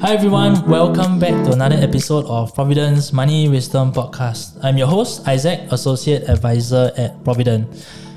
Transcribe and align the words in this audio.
Hi 0.00 0.14
everyone, 0.14 0.66
welcome 0.66 1.18
back 1.18 1.44
to 1.44 1.52
another 1.52 1.76
episode 1.76 2.24
of 2.24 2.54
Providend's 2.54 3.12
Money 3.12 3.50
Wisdom 3.50 3.92
Podcast. 3.92 4.56
I'm 4.64 4.78
your 4.78 4.86
host, 4.86 5.28
Isaac, 5.28 5.60
Associate 5.70 6.26
Advisor 6.26 6.90
at 6.96 7.22
Providend. 7.22 7.68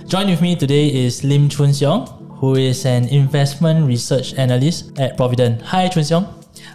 Join 0.08 0.28
with 0.28 0.42
me 0.42 0.56
today 0.56 0.88
is 0.88 1.26
Lim 1.26 1.50
Choon 1.50 1.76
Siong, 1.76 2.08
who 2.40 2.56
is 2.56 2.86
an 2.86 3.10
investment 3.10 3.86
research 3.86 4.34
analyst 4.36 4.98
at 4.98 5.18
Providend. 5.18 5.62
Hi 5.64 5.90
Choon 5.90 6.08
Siong. 6.08 6.26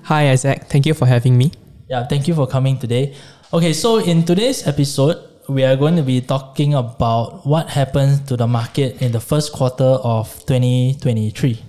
Hi 0.05 0.29
Isaac, 0.29 0.69
thank 0.69 0.85
you 0.85 0.93
for 0.93 1.07
having 1.07 1.39
me. 1.39 1.53
Yeah, 1.89 2.05
thank 2.05 2.29
you 2.29 2.35
for 2.35 2.47
coming 2.47 2.77
today. 2.79 3.17
Okay, 3.51 3.73
so 3.73 3.97
in 4.05 4.27
today's 4.27 4.67
episode, 4.67 5.17
we 5.49 5.65
are 5.65 5.77
going 5.77 5.97
to 5.97 6.03
be 6.03 6.21
talking 6.21 6.75
about 6.75 7.47
what 7.47 7.71
happened 7.71 8.29
to 8.29 8.37
the 8.37 8.47
market 8.47 9.01
in 9.01 9.13
the 9.13 9.21
first 9.21 9.55
quarter 9.55 9.97
of 10.05 10.29
2023. 10.45 11.65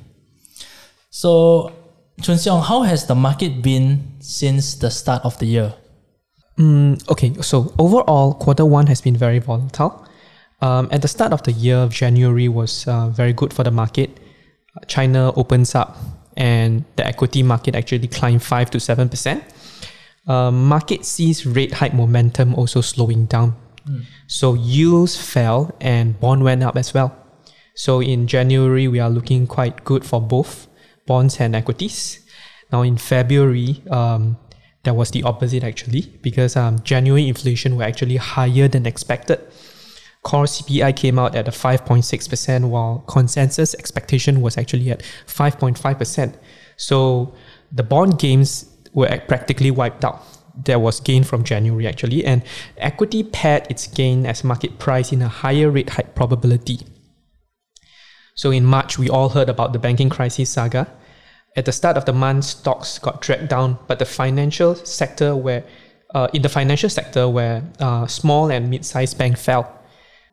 So, 1.09 1.71
Choon 2.21 2.35
Siong, 2.35 2.61
how 2.61 2.81
has 2.81 3.07
the 3.07 3.15
market 3.15 3.61
been 3.61 4.03
since 4.19 4.75
the 4.75 4.91
start 4.91 5.23
of 5.23 5.37
the 5.39 5.45
year? 5.45 5.73
Mm, 6.57 6.99
okay, 7.09 7.33
so 7.41 7.73
overall, 7.79 8.33
quarter 8.33 8.65
one 8.65 8.87
has 8.87 8.99
been 8.99 9.15
very 9.15 9.39
volatile. 9.39 10.05
Um, 10.61 10.89
at 10.91 11.01
the 11.01 11.07
start 11.07 11.31
of 11.31 11.43
the 11.43 11.53
year, 11.53 11.87
January 11.87 12.49
was 12.49 12.85
uh, 12.87 13.07
very 13.07 13.31
good 13.31 13.53
for 13.53 13.63
the 13.63 13.71
market. 13.71 14.09
China 14.87 15.31
opens 15.37 15.75
up 15.75 15.95
and 16.35 16.83
the 16.97 17.07
equity 17.07 17.41
market 17.41 17.75
actually 17.75 18.07
climbed 18.07 18.43
5 18.43 18.71
to 18.71 18.77
7%. 18.79 19.41
Uh, 20.27 20.51
market 20.51 21.05
sees 21.05 21.45
rate 21.45 21.73
hike 21.73 21.93
momentum 21.93 22.53
also 22.55 22.81
slowing 22.81 23.25
down. 23.27 23.55
Mm. 23.87 24.03
So 24.27 24.55
yields 24.55 25.15
fell 25.15 25.73
and 25.79 26.19
bond 26.19 26.43
went 26.43 26.63
up 26.63 26.75
as 26.75 26.93
well. 26.93 27.15
So 27.75 28.01
in 28.01 28.27
January, 28.27 28.89
we 28.89 28.99
are 28.99 29.09
looking 29.09 29.47
quite 29.47 29.85
good 29.85 30.03
for 30.03 30.19
both 30.21 30.67
bonds 31.09 31.41
and 31.41 31.55
equities. 31.55 32.19
Now 32.71 32.83
in 32.83 32.97
February, 32.97 33.81
um, 33.89 34.37
that 34.83 34.95
was 34.95 35.09
the 35.11 35.23
opposite 35.23 35.63
actually, 35.63 36.03
because 36.21 36.55
um, 36.55 36.79
January 36.83 37.27
inflation 37.27 37.75
were 37.75 37.83
actually 37.83 38.17
higher 38.17 38.67
than 38.67 38.85
expected. 38.85 39.39
Core 40.23 40.45
CPI 40.45 40.95
came 40.95 41.17
out 41.17 41.35
at 41.35 41.47
a 41.47 41.51
5.6%, 41.51 42.69
while 42.69 42.99
consensus 43.07 43.73
expectation 43.75 44.41
was 44.41 44.57
actually 44.57 44.91
at 44.91 45.01
5.5%. 45.27 46.35
So 46.77 47.33
the 47.71 47.83
bond 47.83 48.19
gains 48.19 48.65
were 48.93 49.09
practically 49.27 49.71
wiped 49.71 50.03
out. 50.05 50.21
There 50.65 50.79
was 50.79 50.99
gain 50.99 51.23
from 51.23 51.43
January 51.43 51.87
actually, 51.87 52.25
and 52.25 52.43
equity 52.77 53.23
paired 53.23 53.65
its 53.69 53.87
gain 53.87 54.25
as 54.25 54.43
market 54.43 54.77
price 54.77 55.11
in 55.11 55.21
a 55.21 55.29
higher 55.29 55.69
rate 55.71 55.91
hike 55.91 56.15
probability. 56.15 56.79
So 58.35 58.51
in 58.51 58.63
March, 58.65 58.97
we 58.97 59.09
all 59.09 59.29
heard 59.29 59.49
about 59.49 59.73
the 59.73 59.79
banking 59.79 60.09
crisis 60.09 60.49
saga. 60.49 60.87
At 61.55 61.65
the 61.65 61.71
start 61.71 61.97
of 61.97 62.05
the 62.05 62.13
month, 62.13 62.45
stocks 62.45 62.99
got 62.99 63.21
dragged 63.21 63.49
down, 63.49 63.79
but 63.87 63.99
the 63.99 64.05
financial 64.05 64.75
sector 64.75 65.35
where 65.35 65.63
uh, 66.13 66.27
in 66.33 66.41
the 66.41 66.49
financial 66.49 66.89
sector 66.89 67.29
where 67.29 67.63
uh, 67.79 68.07
small 68.07 68.51
and 68.51 68.69
mid-sized 68.69 69.17
bank 69.17 69.37
fell. 69.37 69.75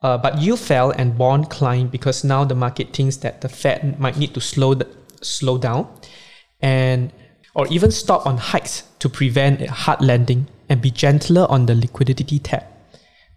Uh, 0.02 0.16
but 0.16 0.38
yield 0.38 0.60
fell 0.60 0.90
and 0.90 1.18
bond 1.18 1.50
climbed 1.50 1.90
because 1.90 2.22
now 2.22 2.44
the 2.44 2.54
market 2.54 2.92
thinks 2.92 3.16
that 3.16 3.40
the 3.40 3.48
Fed 3.48 3.98
might 3.98 4.16
need 4.16 4.34
to 4.34 4.40
slow 4.40 4.74
the, 4.74 4.86
slow 5.22 5.58
down 5.58 5.88
and 6.60 7.12
or 7.54 7.66
even 7.68 7.90
stop 7.90 8.26
on 8.26 8.36
hikes 8.36 8.84
to 8.98 9.08
prevent 9.08 9.62
a 9.62 9.70
hard 9.70 10.00
landing 10.02 10.46
and 10.68 10.82
be 10.82 10.90
gentler 10.90 11.46
on 11.48 11.66
the 11.66 11.74
liquidity 11.74 12.38
tap. 12.38 12.75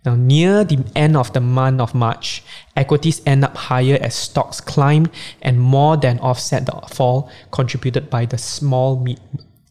Now, 0.06 0.16
near 0.16 0.64
the 0.64 0.80
end 0.96 1.18
of 1.18 1.34
the 1.34 1.42
month 1.42 1.82
of 1.82 1.94
March, 1.94 2.44
equities 2.76 3.22
end 3.26 3.44
up 3.44 3.56
higher 3.56 3.98
as 4.02 4.16
stocks 4.16 4.62
climbed 4.62 5.10
and 5.42 5.60
more 5.60 5.98
than 5.98 6.20
offset 6.20 6.66
the 6.66 6.72
fall 6.88 7.30
contributed 7.52 8.10
by 8.10 8.26
the 8.26 8.38
small 8.38 9.00
mid 9.00 9.20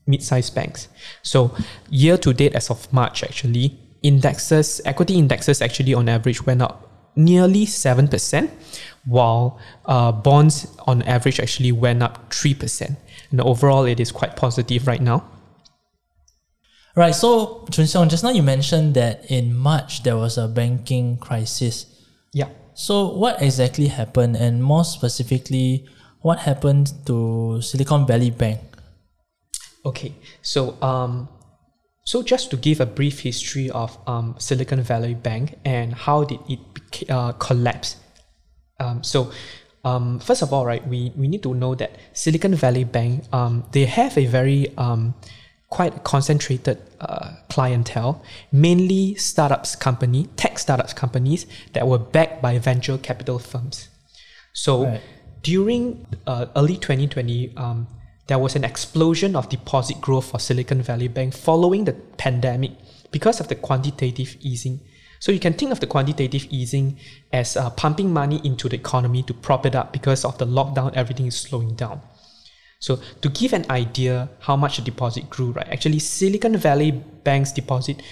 mid-sized 0.06 0.54
banks. 0.54 0.88
So, 1.22 1.54
year 1.90 2.16
to 2.18 2.32
date 2.32 2.54
as 2.54 2.70
of 2.70 2.90
March, 2.92 3.22
actually, 3.22 3.78
indexes, 4.02 4.80
equity 4.84 5.16
indexes 5.18 5.60
actually 5.60 5.92
on 5.92 6.08
average 6.08 6.46
went 6.46 6.62
up 6.62 6.88
nearly 7.18 7.66
7%, 7.66 8.48
while 9.04 9.58
uh, 9.86 10.12
bonds 10.12 10.66
on 10.86 11.02
average 11.02 11.40
actually 11.40 11.72
went 11.72 12.02
up 12.02 12.30
3%. 12.30 12.96
And 13.30 13.40
overall, 13.40 13.84
it 13.84 14.00
is 14.00 14.12
quite 14.12 14.36
positive 14.36 14.86
right 14.86 15.02
now. 15.02 15.24
Right. 16.98 17.14
So, 17.14 17.62
Choon 17.70 17.86
Siong, 17.86 18.10
just 18.10 18.24
now 18.24 18.30
you 18.30 18.42
mentioned 18.42 18.94
that 18.94 19.30
in 19.30 19.54
March 19.54 20.02
there 20.02 20.16
was 20.16 20.36
a 20.36 20.48
banking 20.48 21.16
crisis. 21.18 21.86
Yeah. 22.34 22.48
So, 22.74 23.14
what 23.14 23.40
exactly 23.40 23.86
happened, 23.86 24.34
and 24.34 24.58
more 24.58 24.82
specifically, 24.82 25.86
what 26.22 26.40
happened 26.40 26.90
to 27.06 27.62
Silicon 27.62 28.04
Valley 28.04 28.30
Bank? 28.30 28.58
Okay. 29.86 30.12
So, 30.42 30.74
um, 30.82 31.28
so 32.02 32.24
just 32.24 32.50
to 32.50 32.56
give 32.56 32.80
a 32.80 32.86
brief 32.86 33.20
history 33.20 33.70
of 33.70 33.96
um, 34.08 34.34
Silicon 34.38 34.82
Valley 34.82 35.14
Bank 35.14 35.54
and 35.64 35.94
how 35.94 36.24
did 36.24 36.40
it 36.48 36.58
uh, 37.08 37.30
collapse. 37.38 37.94
Um, 38.80 39.04
so, 39.04 39.30
um, 39.84 40.18
first 40.18 40.42
of 40.42 40.52
all, 40.52 40.66
right, 40.66 40.84
we, 40.84 41.12
we 41.14 41.28
need 41.28 41.44
to 41.44 41.54
know 41.54 41.76
that 41.76 41.94
Silicon 42.12 42.56
Valley 42.56 42.82
Bank, 42.82 43.22
um, 43.32 43.62
they 43.70 43.84
have 43.84 44.18
a 44.18 44.26
very 44.26 44.76
um, 44.76 45.14
quite 45.70 45.96
a 45.96 46.00
concentrated 46.00 46.80
uh, 47.00 47.32
clientele, 47.50 48.22
mainly 48.50 49.14
startups 49.16 49.76
company, 49.76 50.28
tech 50.36 50.58
startups 50.58 50.94
companies 50.94 51.46
that 51.74 51.86
were 51.86 51.98
backed 51.98 52.40
by 52.40 52.58
venture 52.58 52.96
capital 52.96 53.38
firms. 53.38 53.88
So 54.52 54.84
right. 54.84 55.00
during 55.42 56.06
uh, 56.26 56.46
early 56.56 56.76
2020, 56.76 57.56
um, 57.56 57.86
there 58.28 58.38
was 58.38 58.56
an 58.56 58.64
explosion 58.64 59.36
of 59.36 59.48
deposit 59.48 60.00
growth 60.00 60.30
for 60.30 60.38
Silicon 60.38 60.82
Valley 60.82 61.08
Bank 61.08 61.34
following 61.34 61.84
the 61.84 61.92
pandemic 61.92 62.72
because 63.10 63.40
of 63.40 63.48
the 63.48 63.54
quantitative 63.54 64.36
easing. 64.40 64.80
So 65.20 65.32
you 65.32 65.40
can 65.40 65.52
think 65.52 65.72
of 65.72 65.80
the 65.80 65.86
quantitative 65.86 66.46
easing 66.50 66.98
as 67.32 67.56
uh, 67.56 67.70
pumping 67.70 68.12
money 68.12 68.40
into 68.44 68.68
the 68.68 68.76
economy 68.76 69.22
to 69.24 69.34
prop 69.34 69.66
it 69.66 69.74
up 69.74 69.92
because 69.92 70.24
of 70.24 70.38
the 70.38 70.46
lockdown, 70.46 70.94
everything 70.94 71.26
is 71.26 71.36
slowing 71.36 71.74
down. 71.74 72.00
So 72.80 73.00
to 73.22 73.28
give 73.28 73.52
an 73.52 73.66
idea 73.70 74.28
how 74.40 74.56
much 74.56 74.76
the 74.76 74.82
deposit 74.82 75.28
grew, 75.28 75.52
right? 75.52 75.68
Actually, 75.68 75.98
Silicon 75.98 76.56
Valley 76.56 76.92
Bank's 76.92 77.52
deposit 77.52 78.02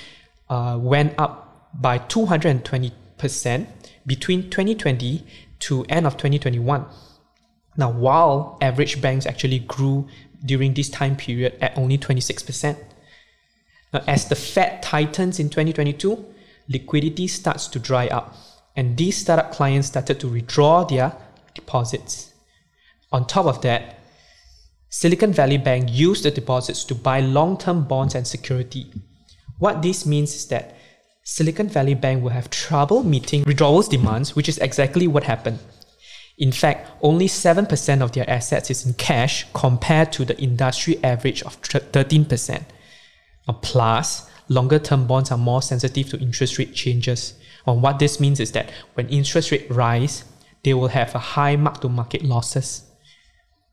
uh, 0.49 0.77
went 0.81 1.15
up 1.19 1.71
by 1.75 1.99
220% 1.99 3.67
between 4.07 4.51
2020 4.51 5.25
to 5.61 5.85
end 5.89 6.07
of 6.07 6.15
2021. 6.15 6.85
Now, 7.77 7.91
while 7.91 8.59
average 8.61 9.01
banks 9.01 9.27
actually 9.27 9.61
grew 9.61 10.09
during 10.45 10.75
this 10.75 10.89
time 10.89 11.17
period 11.17 11.57
at 11.61 11.77
only 11.77 11.99
26%. 11.99 12.77
Now, 13.93 14.03
as 14.07 14.29
the 14.29 14.35
Fed 14.35 14.83
tightens 14.83 15.39
in 15.39 15.49
2022, 15.49 16.25
liquidity 16.69 17.29
starts 17.29 17.69
to 17.69 17.79
dry 17.79 18.09
up, 18.09 18.35
and 18.75 18.97
these 18.97 19.17
startup 19.17 19.53
clients 19.53 19.89
started 19.89 20.19
to 20.21 20.29
withdraw 20.29 20.85
their 20.85 21.13
deposits. 21.55 22.33
On 23.13 23.27
top 23.27 23.47
of 23.47 23.63
that, 23.63 23.99
Silicon 24.89 25.33
Valley 25.33 25.59
Bank 25.59 25.89
used 25.91 26.25
the 26.25 26.31
deposits 26.31 26.85
to 26.85 26.95
buy 26.95 27.21
long 27.21 27.59
term 27.59 27.85
bonds 27.85 28.15
and 28.15 28.27
security. 28.27 28.87
What 29.59 29.83
this 29.83 30.07
means 30.07 30.35
is 30.35 30.47
that 30.49 30.77
Silicon 31.25 31.69
Valley 31.69 31.95
Bank 31.95 32.23
will 32.23 32.31
have 32.31 32.51
trouble 32.51 33.03
meeting 33.03 33.43
withdrawals 33.45 33.89
demands, 33.89 34.37
which 34.37 34.49
is 34.49 34.59
exactly 34.59 35.09
what 35.09 35.25
happened. 35.25 35.59
In 36.39 36.53
fact, 36.53 36.91
only 37.03 37.27
7% 37.27 38.03
of 38.03 38.13
their 38.13 38.29
assets 38.29 38.71
is 38.71 38.87
in 38.87 38.95
cash 38.95 39.47
compared 39.55 40.13
to 40.13 40.25
the 40.25 40.39
industry 40.39 41.03
average 41.03 41.43
of 41.43 41.61
13%. 41.63 42.63
plus, 43.63 44.31
longer 44.49 44.79
term 44.79 45.07
bonds 45.07 45.33
are 45.33 45.39
more 45.39 45.63
sensitive 45.63 46.11
to 46.11 46.19
interest 46.21 46.59
rate 46.59 46.75
changes. 46.75 47.35
And 47.67 47.83
what 47.83 47.99
this 47.99 48.21
means 48.21 48.39
is 48.39 48.53
that 48.53 48.71
when 48.95 49.09
interest 49.09 49.51
rates 49.51 49.71
rise, 49.71 50.25
they 50.63 50.75
will 50.75 50.89
have 50.89 51.15
a 51.15 51.19
high 51.19 51.57
mark 51.57 51.81
to 51.81 51.89
market 51.89 52.23
losses. 52.23 52.83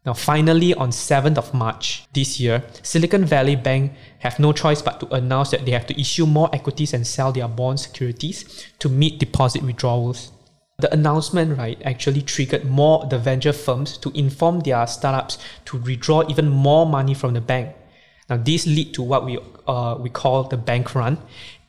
Now, 0.06 0.14
finally, 0.14 0.74
on 0.74 0.90
7th 0.90 1.38
of 1.38 1.54
March 1.54 2.06
this 2.14 2.38
year, 2.38 2.64
Silicon 2.82 3.24
Valley 3.24 3.56
Bank 3.56 3.94
have 4.20 4.38
no 4.38 4.52
choice 4.52 4.82
but 4.82 5.00
to 5.00 5.14
announce 5.14 5.52
that 5.52 5.66
they 5.66 5.72
have 5.72 5.88
to 5.88 6.00
issue 6.00 6.26
more 6.26 6.50
equities 6.52 6.94
and 6.94 7.08
sell 7.08 7.32
their 7.32 7.48
bond 7.48 7.80
securities 7.80 8.68
to 8.80 8.90
meet 8.90 9.20
deposit 9.20 9.64
withdrawals. 9.64 10.34
The 10.80 10.92
announcement, 10.92 11.58
right, 11.58 11.82
actually 11.86 12.22
triggered 12.22 12.66
more 12.66 13.06
the 13.06 13.18
venture 13.18 13.54
firms 13.54 13.98
to 14.00 14.10
inform 14.10 14.60
their 14.62 14.86
startups 14.88 15.38
to 15.66 15.78
withdraw 15.78 16.28
even 16.30 16.50
more 16.50 16.86
money 16.86 17.14
from 17.14 17.34
the 17.34 17.42
bank. 17.42 17.74
Now, 18.30 18.38
this 18.38 18.66
lead 18.66 18.94
to 18.96 19.04
what 19.04 19.24
we 19.24 19.38
uh, 19.68 19.96
we 20.00 20.10
call 20.10 20.44
the 20.44 20.58
bank 20.58 20.96
run, 20.96 21.18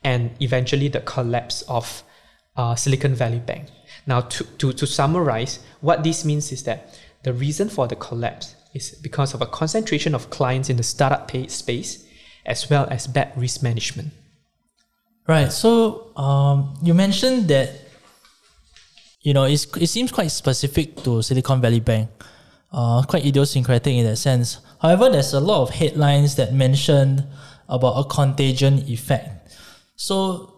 and 0.03 0.31
eventually 0.41 0.89
the 0.89 1.01
collapse 1.01 1.61
of 1.63 2.03
uh, 2.57 2.75
Silicon 2.75 3.15
Valley 3.15 3.39
Bank. 3.39 3.67
Now, 4.07 4.21
to, 4.21 4.43
to, 4.43 4.73
to 4.73 4.87
summarize, 4.87 5.59
what 5.81 6.03
this 6.03 6.25
means 6.25 6.51
is 6.51 6.63
that 6.63 6.99
the 7.25 7.33
reason 7.33 7.67
for 7.69 7.87
the 7.87 7.95
collapse 7.95 8.55
is 8.75 8.91
because 9.01 9.33
of 9.33 9.41
a 9.41 9.47
concentration 9.47 10.13
of 10.13 10.29
clients 10.29 10.69
in 10.69 10.77
the 10.77 10.83
startup 10.83 11.25
space 11.49 12.05
as 12.45 12.69
well 12.69 12.87
as 12.91 13.07
bad 13.07 13.33
risk 13.35 13.63
management. 13.63 14.13
Right. 15.27 15.51
So 15.51 16.15
um, 16.15 16.77
you 16.83 16.93
mentioned 16.93 17.47
that 17.47 17.71
you 19.21 19.33
know 19.33 19.45
it 19.45 19.57
seems 19.89 20.11
quite 20.11 20.29
specific 20.29 21.01
to 21.03 21.23
Silicon 21.23 21.61
Valley 21.61 21.79
Bank, 21.79 22.11
uh, 22.71 23.01
quite 23.01 23.25
idiosyncratic 23.25 23.91
in 23.91 24.05
that 24.05 24.17
sense. 24.17 24.59
However, 24.79 25.09
there's 25.09 25.33
a 25.33 25.39
lot 25.39 25.63
of 25.63 25.71
headlines 25.71 26.35
that 26.35 26.53
mention 26.53 27.25
about 27.67 27.97
a 27.97 28.03
contagion 28.07 28.85
effect. 28.87 29.57
So, 29.95 30.54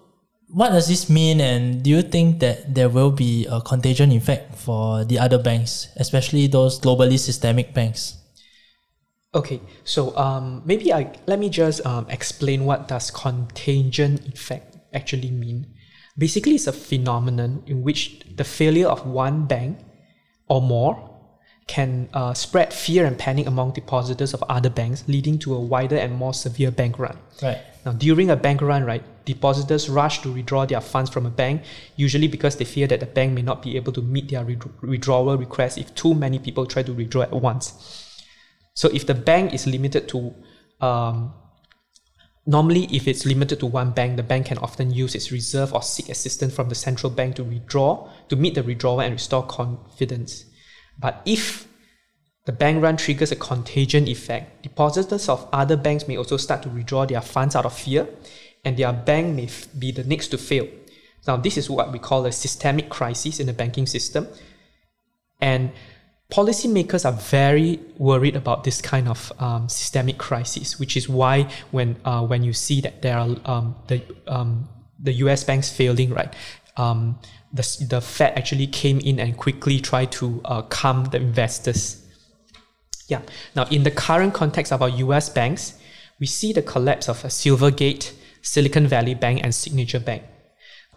what 0.49 0.69
does 0.69 0.87
this 0.87 1.09
mean, 1.09 1.41
and 1.41 1.83
do 1.83 1.89
you 1.89 2.01
think 2.01 2.39
that 2.39 2.73
there 2.73 2.89
will 2.89 3.11
be 3.11 3.45
a 3.49 3.59
contagion 3.61 4.11
effect 4.11 4.55
for 4.55 5.03
the 5.03 5.19
other 5.19 5.37
banks, 5.37 5.89
especially 5.97 6.47
those 6.47 6.79
globally 6.79 7.19
systemic 7.19 7.73
banks? 7.73 8.15
Okay, 9.35 9.59
so 9.83 10.15
um, 10.17 10.61
maybe 10.65 10.93
I 10.93 11.13
let 11.27 11.37
me 11.37 11.49
just 11.49 11.85
um, 11.85 12.07
explain 12.09 12.65
what 12.65 12.87
does 12.87 13.11
contagion 13.11 14.19
effect 14.33 14.77
actually 14.93 15.31
mean. 15.31 15.67
Basically, 16.17 16.55
it's 16.55 16.65
a 16.65 16.73
phenomenon 16.73 17.61
in 17.67 17.83
which 17.83 18.21
the 18.35 18.43
failure 18.43 18.87
of 18.87 19.05
one 19.05 19.45
bank 19.45 19.79
or 20.47 20.61
more 20.61 21.13
can 21.67 22.07
uh, 22.13 22.33
spread 22.33 22.73
fear 22.73 23.05
and 23.05 23.19
panic 23.19 23.45
among 23.45 23.73
depositors 23.73 24.33
of 24.33 24.41
other 24.47 24.69
banks, 24.69 25.03
leading 25.07 25.37
to 25.39 25.53
a 25.53 25.59
wider 25.59 25.97
and 25.97 26.15
more 26.15 26.33
severe 26.33 26.71
bank 26.71 26.97
run. 26.97 27.17
Right. 27.43 27.59
Now, 27.85 27.91
during 27.91 28.29
a 28.29 28.37
bank 28.37 28.61
run, 28.61 28.85
right, 28.85 29.03
depositors 29.27 29.89
rush 29.89 30.21
to 30.21 30.31
withdraw 30.31 30.65
their 30.65 30.81
funds 30.81 31.11
from 31.11 31.27
a 31.27 31.29
bank, 31.29 31.61
usually 31.95 32.27
because 32.27 32.55
they 32.55 32.65
fear 32.65 32.87
that 32.87 32.99
the 32.99 33.05
bank 33.05 33.33
may 33.33 33.43
not 33.43 33.61
be 33.61 33.75
able 33.75 33.93
to 33.93 34.01
meet 34.01 34.29
their 34.29 34.43
withdrawal 34.81 35.37
request 35.37 35.77
if 35.77 35.93
too 35.93 36.15
many 36.15 36.39
people 36.39 36.65
try 36.65 36.81
to 36.81 36.93
withdraw 36.93 37.21
at 37.21 37.31
once. 37.31 38.23
So, 38.73 38.89
if 38.89 39.05
the 39.05 39.13
bank 39.13 39.53
is 39.53 39.67
limited 39.67 40.07
to 40.09 40.33
um, 40.81 41.33
Normally, 42.49 42.87
if 42.95 43.09
it's 43.09 43.25
limited 43.25 43.59
to 43.59 43.65
one 43.65 43.91
bank, 43.91 44.15
the 44.15 44.23
bank 44.23 44.45
can 44.45 44.57
often 44.59 44.89
use 44.89 45.15
its 45.15 45.33
reserve 45.33 45.73
or 45.73 45.81
seek 45.81 46.07
assistance 46.07 46.55
from 46.55 46.69
the 46.69 46.75
central 46.75 47.11
bank 47.11 47.35
to 47.35 47.43
withdraw, 47.43 48.09
to 48.29 48.37
meet 48.37 48.55
the 48.55 48.63
withdrawal 48.63 49.01
and 49.01 49.11
restore 49.11 49.45
confidence. 49.45 50.45
But 50.97 51.21
if 51.25 51.67
the 52.45 52.53
bank 52.53 52.81
run 52.81 52.95
triggers 52.95 53.33
a 53.33 53.35
contagion 53.35 54.07
effect, 54.07 54.63
depositors 54.63 55.27
of 55.27 55.45
other 55.51 55.75
banks 55.75 56.07
may 56.07 56.15
also 56.15 56.37
start 56.37 56.63
to 56.63 56.69
withdraw 56.69 57.05
their 57.05 57.19
funds 57.19 57.53
out 57.53 57.65
of 57.65 57.77
fear, 57.77 58.07
and 58.67 58.75
their 58.75 58.91
bank 58.91 59.33
may 59.33 59.45
f- 59.45 59.67
be 59.79 59.93
the 59.93 60.03
next 60.03 60.27
to 60.27 60.37
fail. 60.37 60.67
Now, 61.25 61.37
this 61.37 61.57
is 61.57 61.69
what 61.69 61.93
we 61.93 61.99
call 61.99 62.25
a 62.25 62.31
systemic 62.33 62.89
crisis 62.89 63.39
in 63.39 63.47
the 63.47 63.53
banking 63.53 63.85
system. 63.85 64.27
And 65.39 65.71
policymakers 66.29 67.05
are 67.05 67.13
very 67.13 67.79
worried 67.97 68.35
about 68.35 68.65
this 68.65 68.81
kind 68.81 69.07
of 69.07 69.31
um, 69.39 69.69
systemic 69.69 70.17
crisis, 70.17 70.77
which 70.77 70.97
is 70.97 71.07
why 71.07 71.49
when 71.71 71.95
uh, 72.03 72.23
when 72.25 72.43
you 72.43 72.51
see 72.51 72.81
that 72.81 73.01
there 73.01 73.17
are 73.17 73.29
um, 73.45 73.75
the 73.87 74.01
um, 74.27 74.67
the 74.99 75.13
U.S. 75.23 75.45
banks 75.45 75.69
failing, 75.71 76.13
right? 76.13 76.33
Um, 76.75 77.19
the, 77.53 77.85
the 77.89 78.01
Fed 78.01 78.37
actually 78.37 78.67
came 78.67 78.99
in 78.99 79.19
and 79.19 79.37
quickly 79.37 79.79
tried 79.79 80.11
to 80.13 80.41
uh, 80.43 80.61
calm 80.63 81.05
the 81.05 81.17
investors. 81.17 82.03
Yeah. 83.07 83.21
Now, 83.55 83.63
in 83.71 83.83
the 83.83 83.91
current 83.91 84.33
context 84.33 84.73
of 84.73 84.81
our 84.81 84.89
U.S. 84.89 85.29
banks, 85.29 85.79
we 86.19 86.27
see 86.27 86.51
the 86.51 86.61
collapse 86.61 87.07
of 87.07 87.23
a 87.23 87.27
Silvergate, 87.27 88.11
Silicon 88.47 88.87
Valley 88.87 89.13
Bank, 89.13 89.41
and 89.43 89.53
Signature 89.53 89.99
Bank 89.99 90.23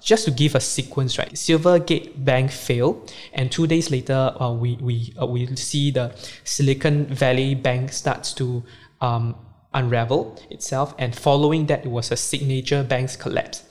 just 0.01 0.25
to 0.25 0.31
give 0.31 0.55
a 0.55 0.61
sequence, 0.61 1.19
right? 1.19 1.33
Silvergate 1.33 2.25
Bank 2.25 2.51
failed, 2.51 3.13
and 3.33 3.53
two 3.53 3.67
days 3.67 3.91
later, 3.91 4.35
uh, 4.41 4.53
we 4.53 4.77
we 4.81 5.13
uh, 5.21 5.27
we 5.27 5.47
see 5.57 5.91
the 5.91 6.15
Silicon 6.45 7.07
Valley 7.07 7.55
Bank 7.55 7.93
starts 7.93 8.33
to 8.35 8.63
um, 9.01 9.35
unravel 9.75 10.41
itself, 10.51 10.95
and 10.99 11.15
following 11.15 11.67
that, 11.67 11.85
it 11.85 11.91
was 11.91 12.11
a 12.11 12.17
Signature 12.17 12.83
Bank's 12.83 13.17
collapse. 13.17 13.65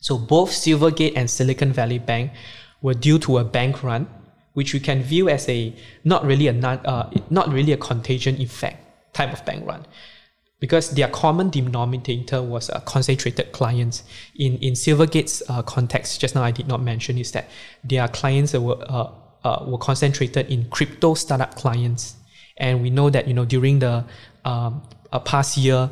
So 0.00 0.18
both 0.18 0.50
Silvergate 0.50 1.12
and 1.14 1.28
Silicon 1.28 1.72
Valley 1.72 1.98
Bank 1.98 2.32
were 2.82 2.94
due 2.94 3.18
to 3.20 3.38
a 3.38 3.44
bank 3.44 3.82
run, 3.82 4.08
which 4.54 4.72
we 4.72 4.80
can 4.80 5.02
view 5.02 5.28
as 5.28 5.48
a 5.48 5.76
not 6.04 6.24
really 6.24 6.48
a 6.48 6.52
not, 6.52 6.84
uh, 6.86 7.10
not 7.28 7.52
really 7.52 7.72
a 7.72 7.76
contagion 7.76 8.40
effect 8.40 8.78
type 9.12 9.32
of 9.32 9.44
bank 9.44 9.66
run 9.66 9.84
because 10.60 10.90
their 10.90 11.08
common 11.08 11.48
denominator 11.50 12.42
was 12.42 12.70
uh, 12.70 12.80
concentrated 12.80 13.50
clients. 13.52 14.04
In 14.36 14.58
in 14.58 14.74
Silvergate's 14.74 15.42
uh, 15.48 15.62
context, 15.62 16.20
just 16.20 16.34
now 16.34 16.42
I 16.42 16.50
did 16.50 16.68
not 16.68 16.82
mention 16.82 17.18
is 17.18 17.32
that 17.32 17.48
their 17.82 18.06
clients 18.08 18.52
were 18.52 18.76
uh, 18.88 19.10
uh, 19.42 19.64
were 19.66 19.78
concentrated 19.78 20.50
in 20.50 20.68
crypto 20.70 21.14
startup 21.14 21.54
clients, 21.54 22.14
and 22.58 22.82
we 22.82 22.90
know 22.90 23.10
that 23.10 23.26
you 23.26 23.34
know 23.34 23.44
during 23.44 23.78
the 23.78 24.04
um, 24.44 24.82
past 25.24 25.56
year, 25.56 25.90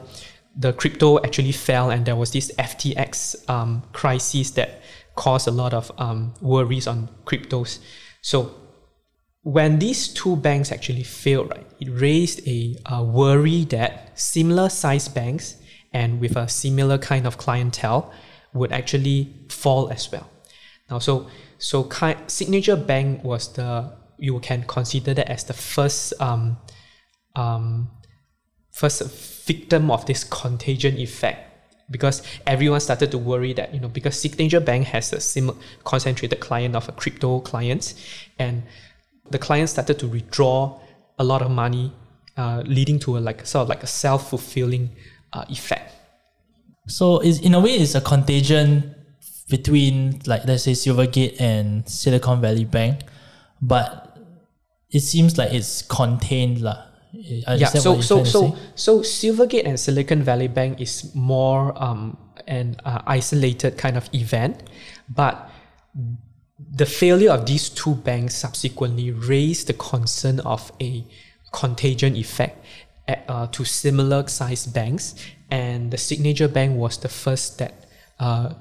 the 0.54 0.72
crypto 0.74 1.18
actually 1.24 1.52
fell, 1.52 1.90
and 1.90 2.04
there 2.04 2.16
was 2.16 2.30
this 2.32 2.52
FTX 2.58 3.48
um, 3.48 3.82
crisis 3.92 4.50
that 4.52 4.82
caused 5.16 5.48
a 5.48 5.50
lot 5.50 5.74
of 5.74 5.90
um, 5.98 6.34
worries 6.40 6.86
on 6.86 7.08
cryptos. 7.24 7.78
So 8.20 8.54
when 9.48 9.78
these 9.78 10.08
two 10.08 10.36
banks 10.36 10.70
actually 10.70 11.02
failed, 11.02 11.48
right, 11.48 11.66
it 11.80 11.88
raised 11.88 12.46
a, 12.46 12.76
a 12.84 13.02
worry 13.02 13.64
that 13.64 14.10
similar 14.18 14.68
sized 14.68 15.14
banks 15.14 15.56
and 15.90 16.20
with 16.20 16.36
a 16.36 16.46
similar 16.46 16.98
kind 16.98 17.26
of 17.26 17.38
clientele 17.38 18.12
would 18.52 18.72
actually 18.72 19.34
fall 19.48 19.88
as 19.88 20.12
well. 20.12 20.28
Now, 20.90 20.98
so 20.98 21.28
so 21.56 21.84
kind, 21.84 22.18
Signature 22.30 22.76
Bank 22.76 23.24
was 23.24 23.54
the 23.54 23.96
you 24.18 24.38
can 24.40 24.64
consider 24.64 25.14
that 25.14 25.30
as 25.30 25.44
the 25.44 25.54
first 25.54 26.12
um, 26.20 26.58
um, 27.34 27.88
first 28.70 29.00
victim 29.46 29.90
of 29.90 30.04
this 30.04 30.24
contagion 30.24 30.98
effect 30.98 31.48
because 31.90 32.22
everyone 32.46 32.80
started 32.80 33.10
to 33.10 33.16
worry 33.16 33.54
that 33.54 33.72
you 33.72 33.80
know 33.80 33.88
because 33.88 34.20
Signature 34.20 34.60
Bank 34.60 34.88
has 34.88 35.10
a 35.14 35.20
similar 35.20 35.56
concentrated 35.84 36.38
client 36.38 36.76
of 36.76 36.86
a 36.86 36.92
crypto 36.92 37.40
clients 37.40 37.94
and 38.38 38.62
the 39.30 39.38
client 39.38 39.68
started 39.68 39.98
to 40.00 40.08
withdraw 40.08 40.80
a 41.18 41.24
lot 41.24 41.42
of 41.42 41.50
money, 41.50 41.92
uh, 42.36 42.62
leading 42.66 42.98
to 43.00 43.18
a 43.18 43.20
like 43.20 43.46
sort 43.46 43.62
of 43.62 43.68
like 43.68 43.82
a 43.82 43.86
self 43.86 44.30
fulfilling 44.30 44.90
uh, 45.32 45.44
effect. 45.48 45.94
So 46.86 47.20
is 47.20 47.40
in 47.40 47.54
a 47.54 47.60
way 47.60 47.74
it's 47.74 47.94
a 47.94 48.00
contagion 48.00 48.94
between 49.48 50.20
like 50.26 50.46
let's 50.46 50.64
say 50.64 50.72
Silvergate 50.72 51.40
and 51.40 51.88
Silicon 51.88 52.40
Valley 52.40 52.64
Bank, 52.64 53.00
but 53.60 54.16
it 54.90 55.00
seems 55.00 55.36
like 55.36 55.52
it's 55.52 55.82
contained 55.82 56.60
lah. 56.60 56.84
Yeah, 57.12 57.68
so 57.68 58.00
so 58.00 58.24
so 58.24 58.56
so 58.74 59.00
Silvergate 59.00 59.64
and 59.66 59.80
Silicon 59.80 60.22
Valley 60.22 60.48
Bank 60.48 60.80
is 60.80 61.14
more 61.14 61.72
um 61.82 62.16
an 62.46 62.76
uh, 62.84 63.02
isolated 63.06 63.76
kind 63.76 63.96
of 63.96 64.08
event, 64.12 64.68
but 65.08 65.50
the 66.58 66.86
failure 66.86 67.30
of 67.30 67.46
these 67.46 67.68
two 67.68 67.94
banks 67.94 68.34
subsequently 68.34 69.12
raised 69.12 69.68
the 69.68 69.74
concern 69.74 70.40
of 70.40 70.72
a 70.80 71.04
contagion 71.52 72.16
effect 72.16 72.64
at, 73.06 73.24
uh, 73.28 73.46
to 73.48 73.64
similar 73.64 74.26
sized 74.26 74.74
banks, 74.74 75.14
and 75.50 75.90
the 75.90 75.98
Signature 75.98 76.48
Bank 76.48 76.76
was 76.76 76.98
the 76.98 77.08
first 77.08 77.58
that 77.58 77.86
uh, 78.18 78.54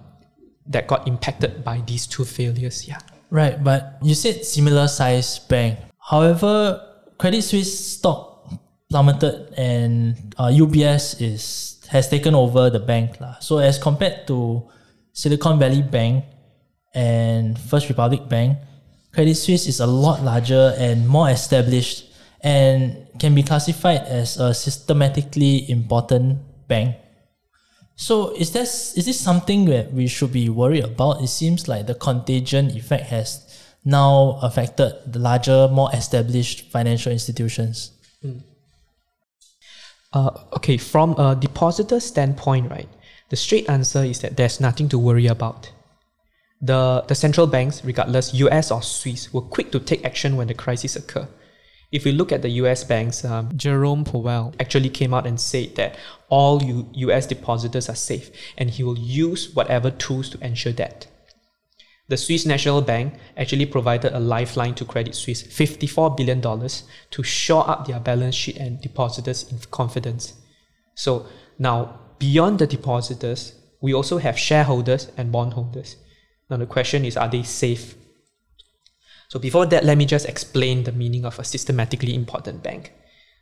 that 0.67 0.87
got 0.87 1.07
impacted 1.07 1.63
by 1.63 1.81
these 1.87 2.05
two 2.05 2.25
failures. 2.25 2.87
Yeah. 2.87 2.99
Right, 3.29 3.61
but 3.61 3.97
you 4.01 4.15
said 4.15 4.45
similar 4.45 4.87
sized 4.87 5.49
bank. 5.49 5.79
However, 5.99 6.81
Credit 7.17 7.41
Suisse 7.41 7.97
stock 7.97 8.47
plummeted, 8.89 9.53
and 9.57 10.35
uh, 10.37 10.47
UBS 10.47 11.19
is 11.19 11.75
has 11.89 12.07
taken 12.09 12.35
over 12.35 12.69
the 12.69 12.79
bank 12.79 13.19
lah. 13.19 13.39
So 13.39 13.57
as 13.57 13.79
compared 13.79 14.27
to 14.27 14.63
Silicon 15.11 15.59
Valley 15.59 15.81
Bank, 15.81 16.23
and 16.93 17.57
First 17.59 17.89
Republic 17.89 18.27
Bank, 18.29 18.57
Credit 19.13 19.35
Suisse 19.35 19.67
is 19.67 19.79
a 19.79 19.87
lot 19.87 20.23
larger 20.23 20.75
and 20.77 21.07
more 21.07 21.29
established 21.29 22.05
and 22.41 23.07
can 23.19 23.33
be 23.33 23.43
classified 23.43 24.01
as 24.01 24.37
a 24.37 24.53
systematically 24.53 25.69
important 25.69 26.39
bank. 26.67 26.95
So 27.95 28.35
is 28.35 28.51
this 28.51 28.95
is 28.95 29.05
this 29.07 29.19
something 29.19 29.65
that 29.65 29.91
we 29.91 30.07
should 30.07 30.31
be 30.31 30.49
worried 30.49 30.83
about? 30.83 31.23
It 31.23 31.29
seems 31.29 31.67
like 31.67 31.87
the 31.87 31.95
contagion 31.95 32.69
effect 32.77 33.07
has 33.07 33.41
now 33.83 34.37
affected 34.43 34.93
the 35.07 35.17
larger, 35.17 35.67
more 35.71 35.89
established 35.93 36.69
financial 36.69 37.11
institutions. 37.11 37.91
Mm. 38.23 38.43
Uh, 40.13 40.29
okay, 40.53 40.77
from 40.77 41.15
a 41.17 41.35
depositor 41.35 41.99
standpoint, 41.99 42.69
right, 42.69 42.89
the 43.29 43.35
straight 43.35 43.67
answer 43.69 44.03
is 44.03 44.19
that 44.21 44.37
there's 44.37 44.59
nothing 44.59 44.89
to 44.89 44.99
worry 44.99 45.27
about. 45.27 45.71
The, 46.61 47.03
the 47.07 47.15
central 47.15 47.47
banks, 47.47 47.83
regardless 47.85 48.33
US 48.33 48.71
or 48.71 48.81
Swiss, 48.81 49.31
were 49.31 49.41
quick 49.41 49.71
to 49.71 49.79
take 49.79 50.03
action 50.03 50.35
when 50.35 50.47
the 50.47 50.53
crisis 50.53 50.95
occurred. 50.95 51.27
If 51.91 52.03
we 52.03 52.11
look 52.11 52.31
at 52.31 52.41
the 52.41 52.49
US 52.49 52.83
banks, 52.83 53.23
um, 53.23 53.51
Jerome 53.55 54.03
Powell 54.03 54.53
actually 54.59 54.89
came 54.89 55.13
out 55.13 55.27
and 55.27 55.39
said 55.39 55.75
that 55.75 55.97
all 56.29 56.61
U- 56.61 56.89
US 56.93 57.27
depositors 57.27 57.89
are 57.89 57.95
safe 57.95 58.29
and 58.57 58.69
he 58.69 58.83
will 58.83 58.97
use 58.97 59.53
whatever 59.53 59.91
tools 59.91 60.29
to 60.29 60.45
ensure 60.45 60.73
that. 60.73 61.07
The 62.09 62.17
Swiss 62.17 62.45
National 62.45 62.81
Bank 62.81 63.15
actually 63.35 63.65
provided 63.65 64.13
a 64.13 64.19
lifeline 64.19 64.75
to 64.75 64.85
Credit 64.85 65.13
Suisse, 65.13 65.43
$54 65.43 66.15
billion, 66.15 66.41
to 66.41 67.23
shore 67.23 67.69
up 67.69 67.85
their 67.85 67.99
balance 67.99 68.35
sheet 68.35 68.55
and 68.55 68.81
depositors' 68.81 69.45
confidence. 69.71 70.33
So 70.95 71.27
now, 71.59 71.99
beyond 72.17 72.59
the 72.59 72.67
depositors, 72.67 73.55
we 73.81 73.93
also 73.93 74.19
have 74.19 74.39
shareholders 74.39 75.11
and 75.17 75.33
bondholders. 75.33 75.97
Now 76.49 76.57
the 76.57 76.65
question 76.65 77.05
is, 77.05 77.17
are 77.17 77.29
they 77.29 77.43
safe? 77.43 77.95
So 79.29 79.39
before 79.39 79.65
that, 79.67 79.83
let 79.83 79.97
me 79.97 80.05
just 80.05 80.27
explain 80.27 80.83
the 80.83 80.91
meaning 80.91 81.25
of 81.25 81.37
a 81.39 81.43
systematically 81.43 82.15
important 82.15 82.63
bank. 82.63 82.93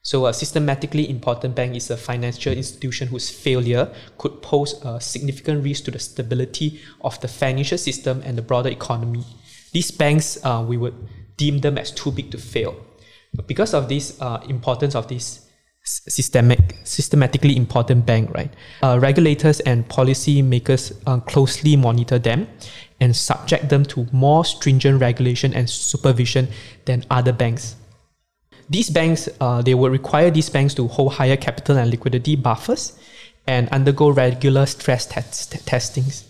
So, 0.05 0.27
a 0.27 0.33
systematically 0.33 1.09
important 1.09 1.55
bank 1.55 1.75
is 1.75 1.89
a 1.89 1.97
financial 1.97 2.53
institution 2.53 3.07
whose 3.07 3.31
failure 3.31 3.91
could 4.19 4.39
pose 4.43 4.79
a 4.85 5.01
significant 5.01 5.63
risk 5.63 5.85
to 5.85 5.91
the 5.91 5.97
stability 5.97 6.79
of 7.01 7.19
the 7.21 7.27
financial 7.27 7.79
system 7.79 8.21
and 8.23 8.37
the 8.37 8.43
broader 8.43 8.69
economy. 8.69 9.23
These 9.73 9.89
banks, 9.89 10.37
uh, 10.45 10.63
we 10.67 10.77
would 10.77 10.93
deem 11.37 11.61
them 11.61 11.79
as 11.79 11.89
too 11.89 12.11
big 12.11 12.29
to 12.31 12.37
fail. 12.37 12.75
But 13.33 13.47
because 13.47 13.73
of 13.73 13.89
this 13.89 14.21
uh, 14.21 14.41
importance 14.47 14.93
of 14.93 15.07
this 15.07 15.49
systemic, 15.85 16.77
systematically 16.83 17.57
important 17.57 18.05
bank, 18.05 18.31
right? 18.33 18.53
Uh, 18.83 18.99
regulators 19.01 19.59
and 19.61 19.89
policy 19.89 20.43
makers 20.43 20.93
uh, 21.07 21.19
closely 21.21 21.75
monitor 21.75 22.19
them 22.19 22.47
and 22.99 23.15
subject 23.15 23.69
them 23.69 23.83
to 23.85 24.07
more 24.11 24.45
stringent 24.45 25.01
regulation 25.01 25.53
and 25.53 25.69
supervision 25.69 26.47
than 26.85 27.03
other 27.09 27.33
banks. 27.33 27.75
These 28.69 28.89
banks, 28.89 29.29
uh, 29.39 29.61
they 29.61 29.75
will 29.75 29.89
require 29.91 30.31
these 30.31 30.49
banks 30.49 30.73
to 30.75 30.87
hold 30.87 31.13
higher 31.13 31.37
capital 31.37 31.77
and 31.77 31.91
liquidity 31.91 32.35
buffers 32.35 32.97
and 33.45 33.69
undergo 33.69 34.09
regular 34.09 34.65
stress 34.65 35.05
test- 35.05 35.65
testings. 35.65 36.27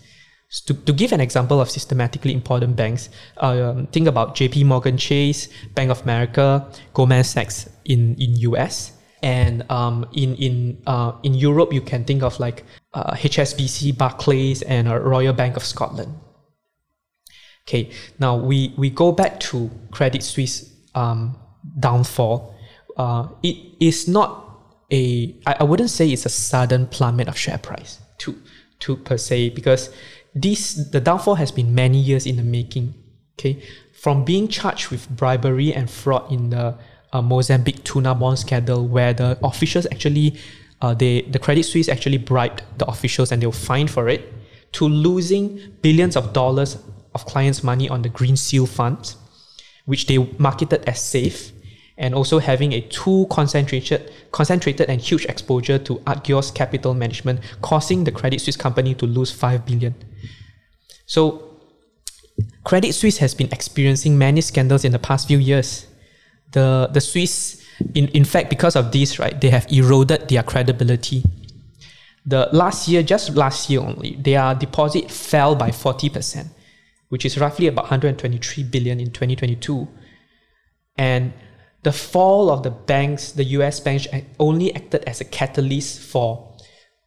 To, 0.68 0.74
to 0.74 0.94
give 0.94 1.12
an 1.12 1.22
example 1.22 1.60
of 1.60 1.70
systematically 1.70 2.34
important 2.34 2.76
banks, 2.76 3.10
um, 3.38 3.88
think 3.88 4.08
about 4.08 4.36
JP 4.36 4.66
Morgan 4.66 4.98
Chase, 4.98 5.50
Bank 5.74 5.92
of 5.92 6.02
America, 6.04 6.70
Goldman 6.94 7.24
Sachs 7.24 7.70
in, 7.86 8.16
in 8.16 8.36
US. 8.52 8.92
And 9.24 9.70
um, 9.72 10.06
in 10.14 10.36
in 10.36 10.78
uh, 10.86 11.14
in 11.24 11.34
Europe, 11.34 11.74
you 11.74 11.82
can 11.82 12.04
think 12.04 12.22
of 12.22 12.40
like 12.40 12.64
uh, 12.94 13.16
HSBC, 13.16 13.98
Barclays, 13.98 14.62
and 14.62 14.88
uh, 14.88 15.00
Royal 15.00 15.34
Bank 15.34 15.58
of 15.58 15.64
Scotland. 15.64 16.14
Okay, 17.68 17.90
now 18.20 18.36
we, 18.38 18.76
we 18.78 18.92
go 18.92 19.12
back 19.12 19.40
to 19.40 19.72
Credit 19.90 20.22
Suisse 20.22 20.72
um, 20.94 21.36
downfall. 21.80 22.56
Uh, 22.96 23.28
it 23.42 23.58
is 23.80 24.08
not 24.08 24.46
a 24.92 25.36
I, 25.48 25.56
I 25.62 25.64
wouldn't 25.64 25.90
say 25.90 26.10
it's 26.10 26.28
a 26.28 26.30
sudden 26.30 26.86
plummet 26.86 27.28
of 27.28 27.36
share 27.36 27.58
price 27.58 28.00
to 28.20 28.40
to 28.82 28.96
per 28.96 29.18
se 29.18 29.50
because 29.50 29.90
this 30.36 30.76
the 30.92 31.02
downfall 31.02 31.36
has 31.36 31.52
been 31.52 31.74
many 31.74 31.98
years 31.98 32.28
in 32.28 32.36
the 32.36 32.44
making. 32.44 32.94
Okay, 33.40 33.62
from 33.94 34.24
being 34.24 34.48
charged 34.48 34.92
with 34.92 35.10
bribery 35.10 35.74
and 35.74 35.90
fraud 35.90 36.32
in 36.32 36.52
the 36.52 36.76
uh, 37.12 37.22
Mozambique 37.22 37.84
tuna 37.84 38.14
bond 38.14 38.38
scandal, 38.38 38.88
where 38.88 39.14
the 39.14 39.40
officials 39.44 39.88
actually 39.92 40.38
uh, 40.82 40.94
they 40.94 41.22
the 41.22 41.40
Credit 41.40 41.64
Suisse 41.64 41.90
actually 41.90 42.20
bribed 42.20 42.62
the 42.78 42.86
officials 42.86 43.32
and 43.32 43.42
they 43.42 43.48
were 43.48 43.52
fined 43.52 43.90
for 43.90 44.08
it, 44.08 44.32
to 44.74 44.88
losing 44.88 45.60
billions 45.82 46.16
of 46.16 46.32
dollars 46.32 46.78
of 47.16 47.26
clients' 47.26 47.64
money 47.64 47.90
on 47.90 48.04
the 48.04 48.10
Greensill 48.10 48.68
funds, 48.68 49.18
which 49.86 50.06
they 50.06 50.18
marketed 50.38 50.84
as 50.86 51.02
safe, 51.02 51.52
and 51.98 52.14
also 52.14 52.40
having 52.40 52.74
a 52.74 52.82
too 52.82 53.26
concentrated, 53.32 54.12
concentrated 54.32 54.90
and 54.90 55.02
huge 55.02 55.26
exposure 55.26 55.80
to 55.80 55.96
Archegos 56.06 56.54
Capital 56.54 56.94
Management, 56.94 57.40
causing 57.62 58.04
the 58.04 58.12
Credit 58.12 58.40
Suisse 58.42 58.58
company 58.58 58.94
to 58.96 59.06
lose 59.08 59.32
five 59.32 59.66
billion. 59.66 59.96
So, 61.06 61.22
Credit 62.66 62.94
Suisse 62.94 63.18
has 63.20 63.34
been 63.34 63.48
experiencing 63.52 64.18
many 64.18 64.42
scandals 64.42 64.84
in 64.84 64.92
the 64.92 65.00
past 65.00 65.28
few 65.28 65.38
years. 65.38 65.88
The 66.52 66.90
the 66.92 67.00
Swiss, 67.00 67.64
in, 67.94 68.10
in 68.10 68.26
fact, 68.26 68.50
because 68.50 68.76
of 68.76 68.92
this, 68.92 69.20
right, 69.20 69.40
they 69.40 69.50
have 69.50 69.66
eroded 69.72 70.28
their 70.28 70.44
credibility. 70.44 71.24
The 72.26 72.50
last 72.52 72.90
year, 72.90 73.04
just 73.04 73.36
last 73.36 73.70
year 73.70 73.80
only, 73.80 74.18
their 74.20 74.54
deposit 74.56 75.10
fell 75.12 75.56
by 75.56 75.72
forty 75.72 76.10
percent 76.10 76.48
which 77.10 77.26
is 77.26 77.38
roughly 77.38 77.68
about 77.68 77.86
123 77.86 78.64
billion 78.64 79.00
in 79.00 79.12
2022. 79.12 79.88
And 80.98 81.34
the 81.84 81.92
fall 81.92 82.50
of 82.50 82.64
the 82.64 82.72
banks, 82.72 83.32
the 83.32 83.44
US 83.44 83.80
banks, 83.80 84.08
only 84.40 84.74
acted 84.76 85.04
as 85.06 85.22
a 85.22 85.26
catalyst 85.26 86.00
for 86.00 86.56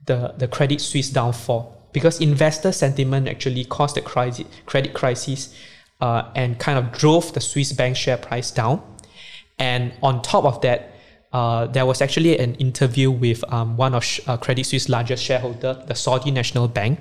the, 0.07 0.35
the 0.39 0.49
Credit 0.49 0.81
Suisse 0.81 1.11
downfall 1.11 1.79
because 1.93 2.21
investor 2.21 2.73
sentiment 2.73 3.29
actually 3.29 3.65
caused 3.65 3.97
the 3.97 4.01
crisis, 4.01 4.47
credit 4.67 4.95
crisis 4.95 5.55
uh, 6.01 6.31
and 6.35 6.59
kind 6.59 6.79
of 6.79 6.93
drove 6.93 7.33
the 7.33 7.41
Swiss 7.41 7.73
bank 7.73 7.97
share 7.97 8.17
price 8.17 8.51
down. 8.51 8.83
And 9.59 9.93
on 10.03 10.23
top 10.23 10.45
of 10.45 10.61
that, 10.63 10.93
uh, 11.33 11.67
there 11.67 11.85
was 11.85 12.01
actually 12.01 12.39
an 12.39 12.55
interview 12.55 13.11
with 13.11 13.45
um, 13.53 13.77
one 13.77 13.95
of 13.95 14.05
uh, 14.27 14.37
Credit 14.37 14.65
Suisse's 14.65 14.89
largest 14.89 15.23
shareholder, 15.25 15.83
the 15.87 15.95
Saudi 15.95 16.31
National 16.31 16.69
Bank, 16.69 17.01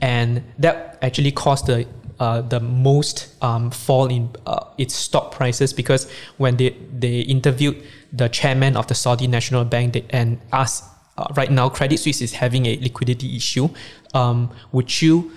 and 0.00 0.42
that 0.58 0.98
actually 1.02 1.32
caused 1.32 1.66
the 1.66 1.86
uh, 2.22 2.40
the 2.40 2.60
most 2.60 3.34
um, 3.42 3.68
fall 3.70 4.06
in 4.06 4.30
uh, 4.46 4.64
its 4.78 4.94
stock 4.94 5.32
prices 5.32 5.72
because 5.72 6.08
when 6.36 6.56
they, 6.56 6.70
they 6.96 7.20
interviewed 7.20 7.82
the 8.12 8.28
chairman 8.28 8.76
of 8.76 8.86
the 8.86 8.94
Saudi 8.94 9.26
National 9.26 9.64
Bank 9.64 9.94
they, 9.94 10.06
and 10.10 10.40
asked, 10.52 10.84
uh, 11.18 11.26
right 11.34 11.50
now 11.50 11.68
Credit 11.68 11.98
Suisse 11.98 12.22
is 12.22 12.32
having 12.34 12.66
a 12.66 12.76
liquidity 12.76 13.34
issue, 13.34 13.68
um, 14.14 14.54
would 14.70 15.02
you 15.02 15.32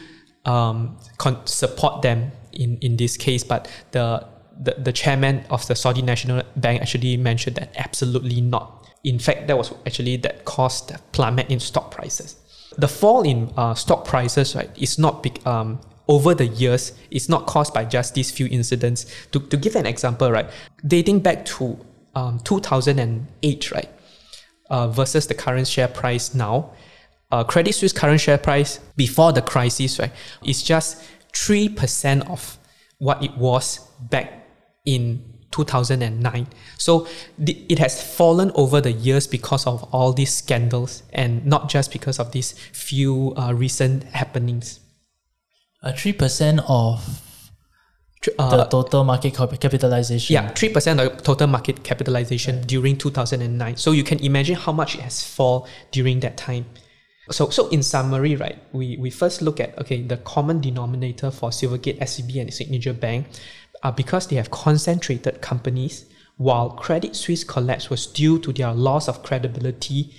um, 0.46 0.96
con- 1.18 1.44
support 1.48 2.04
them 2.04 2.32
in, 2.54 2.78
in 2.82 2.98
this 2.98 3.18
case? 3.18 3.44
But 3.44 3.68
the, 3.90 4.28
the, 4.62 4.76
the 4.78 4.92
chairman 4.92 5.44
of 5.50 5.66
the 5.68 5.76
Saudi 5.76 6.04
National 6.04 6.44
Bank 6.56 6.84
actually 6.84 7.18
mentioned 7.18 7.56
that 7.56 7.74
absolutely 7.78 8.42
not. 8.42 8.88
In 9.04 9.18
fact, 9.18 9.48
that 9.48 9.58
was 9.58 9.74
actually 9.88 10.18
that 10.18 10.46
caused 10.46 10.90
the 10.90 11.00
plummet 11.14 11.50
in 11.50 11.60
stock 11.60 11.90
prices 11.90 12.36
the 12.78 12.88
fall 12.88 13.22
in 13.24 13.52
uh, 13.58 13.74
stock 13.74 14.06
prices, 14.06 14.56
right, 14.56 14.70
is 14.78 14.98
not 14.98 15.24
big. 15.24 15.46
Um, 15.46 15.80
over 16.08 16.36
the 16.36 16.46
years, 16.46 16.94
it's 17.10 17.30
not 17.30 17.48
caused 17.48 17.74
by 17.74 17.84
just 17.84 18.14
these 18.14 18.30
few 18.30 18.46
incidents. 18.48 19.06
To, 19.32 19.40
to 19.40 19.58
give 19.58 19.76
an 19.76 19.86
example, 19.86 20.32
right, 20.32 20.48
dating 20.86 21.22
back 21.22 21.46
to 21.46 21.80
um, 22.14 22.40
2008, 22.42 23.72
right, 23.72 23.90
uh, 24.70 24.88
versus 24.88 25.28
the 25.28 25.34
current 25.34 25.68
share 25.68 25.88
price 25.88 26.36
now, 26.36 26.72
uh, 27.32 27.44
Credit 27.44 27.74
Suisse 27.74 27.92
current 27.92 28.22
share 28.22 28.38
price 28.38 28.80
before 28.96 29.34
the 29.34 29.42
crisis, 29.42 30.00
right, 30.00 30.12
is 30.44 30.62
just 30.62 31.02
3% 31.34 32.30
of 32.30 32.58
what 33.00 33.24
it 33.24 33.36
was 33.38 33.80
back 34.00 34.48
in 34.86 35.35
2009. 35.52 36.48
So 36.78 37.08
it 37.40 37.80
has 37.80 38.02
fallen 38.02 38.52
over 38.56 38.82
the 38.82 38.92
years 38.92 39.28
because 39.28 39.66
of 39.66 39.84
all 39.94 40.14
these 40.14 40.34
scandals 40.34 41.04
and 41.14 41.46
not 41.46 41.70
just 41.70 41.92
because 41.92 42.20
of 42.20 42.32
these 42.32 42.54
few 42.74 43.34
uh, 43.38 43.54
recent 43.54 44.04
happenings. 44.04 44.80
Uh, 45.82 45.92
3% 45.92 46.64
of 46.68 47.22
uh, 48.40 48.58
the 48.58 48.66
total 48.66 49.04
market 49.04 49.34
capitalization. 49.34 50.34
Yeah, 50.34 50.52
3% 50.52 51.06
of 51.06 51.24
total 51.24 51.48
market 51.48 51.84
capitalization 51.84 52.58
right. 52.58 52.68
during 52.68 52.98
2009. 52.98 53.78
So 53.78 53.92
you 53.92 54.04
can 54.04 54.20
imagine 54.20 54.56
how 54.56 54.72
much 54.72 54.96
it 54.96 55.02
has 55.02 55.24
fallen 55.24 55.70
during 55.92 56.20
that 56.22 56.38
time. 56.38 56.66
So, 57.32 57.50
so 57.50 57.70
in 57.70 57.82
summary, 57.82 58.36
right, 58.36 58.58
we, 58.72 58.98
we 58.98 59.10
first 59.10 59.42
look 59.42 59.60
at, 59.60 59.78
okay, 59.80 60.02
the 60.04 60.18
common 60.18 60.62
denominator 60.62 61.32
for 61.32 61.50
Silvergate, 61.50 62.00
SVB, 62.00 62.42
and 62.42 62.54
Signature 62.54 62.94
Bank 62.94 63.26
are 63.86 63.94
because 63.94 64.26
they 64.28 64.36
have 64.36 64.50
concentrated 64.50 65.42
companies, 65.42 66.06
while 66.38 66.72
Credit 66.72 67.16
Suisse 67.16 67.44
collapse 67.44 67.88
was 67.88 68.08
due 68.08 68.40
to 68.40 68.52
their 68.52 68.74
loss 68.74 69.08
of 69.08 69.22
credibility, 69.22 70.12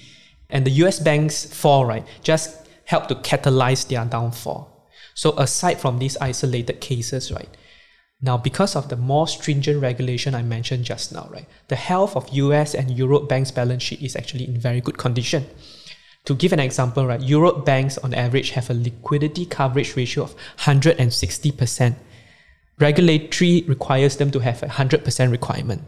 and 0.49 0.65
the 0.65 0.71
US 0.83 1.01
banks 1.01 1.45
fall, 1.53 1.85
right, 1.85 2.07
just 2.23 2.69
helped 2.85 3.09
to 3.09 3.17
catalyze 3.17 3.89
their 3.89 4.05
downfall. 4.05 4.89
So 5.15 5.37
aside 5.37 5.81
from 5.81 5.99
these 5.99 6.17
isolated 6.19 6.81
cases, 6.81 7.33
right, 7.33 7.49
now 8.23 8.37
because 8.39 8.77
of 8.77 8.89
the 8.89 8.97
more 8.97 9.27
stringent 9.27 9.83
regulation 9.83 10.37
I 10.37 10.43
mentioned 10.43 10.85
just 10.85 11.13
now, 11.13 11.29
right, 11.33 11.49
the 11.67 11.75
health 11.75 12.15
of 12.15 12.29
US 12.29 12.73
and 12.73 12.97
Europe 12.97 13.29
banks' 13.29 13.51
balance 13.51 13.83
sheet 13.83 14.01
is 14.01 14.15
actually 14.15 14.47
in 14.47 14.61
very 14.61 14.81
good 14.81 14.97
condition. 14.97 15.45
To 16.27 16.35
give 16.35 16.53
an 16.53 16.61
example, 16.61 17.05
right, 17.05 17.21
Europe 17.21 17.65
banks 17.65 17.99
on 17.99 18.15
average 18.15 18.51
have 18.51 18.71
a 18.71 18.75
liquidity 18.75 19.45
coverage 19.45 19.97
ratio 19.97 20.23
of 20.23 20.37
160%, 20.59 21.97
regulatory 22.79 23.65
requires 23.67 24.17
them 24.17 24.31
to 24.31 24.39
have 24.41 24.63
a 24.63 24.67
100% 24.67 25.31
requirement. 25.31 25.83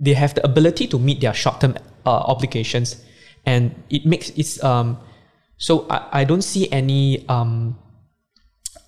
They 0.00 0.14
have 0.14 0.34
the 0.34 0.44
ability 0.44 0.86
to 0.88 0.98
meet 0.98 1.20
their 1.20 1.34
short-term 1.34 1.76
uh, 2.06 2.10
obligations 2.10 3.04
and 3.46 3.74
it 3.90 4.04
makes 4.04 4.30
it 4.30 4.62
um, 4.62 4.98
so 5.58 5.86
I, 5.90 6.20
I 6.20 6.24
don't 6.24 6.42
see 6.42 6.70
any 6.70 7.26
um, 7.28 7.78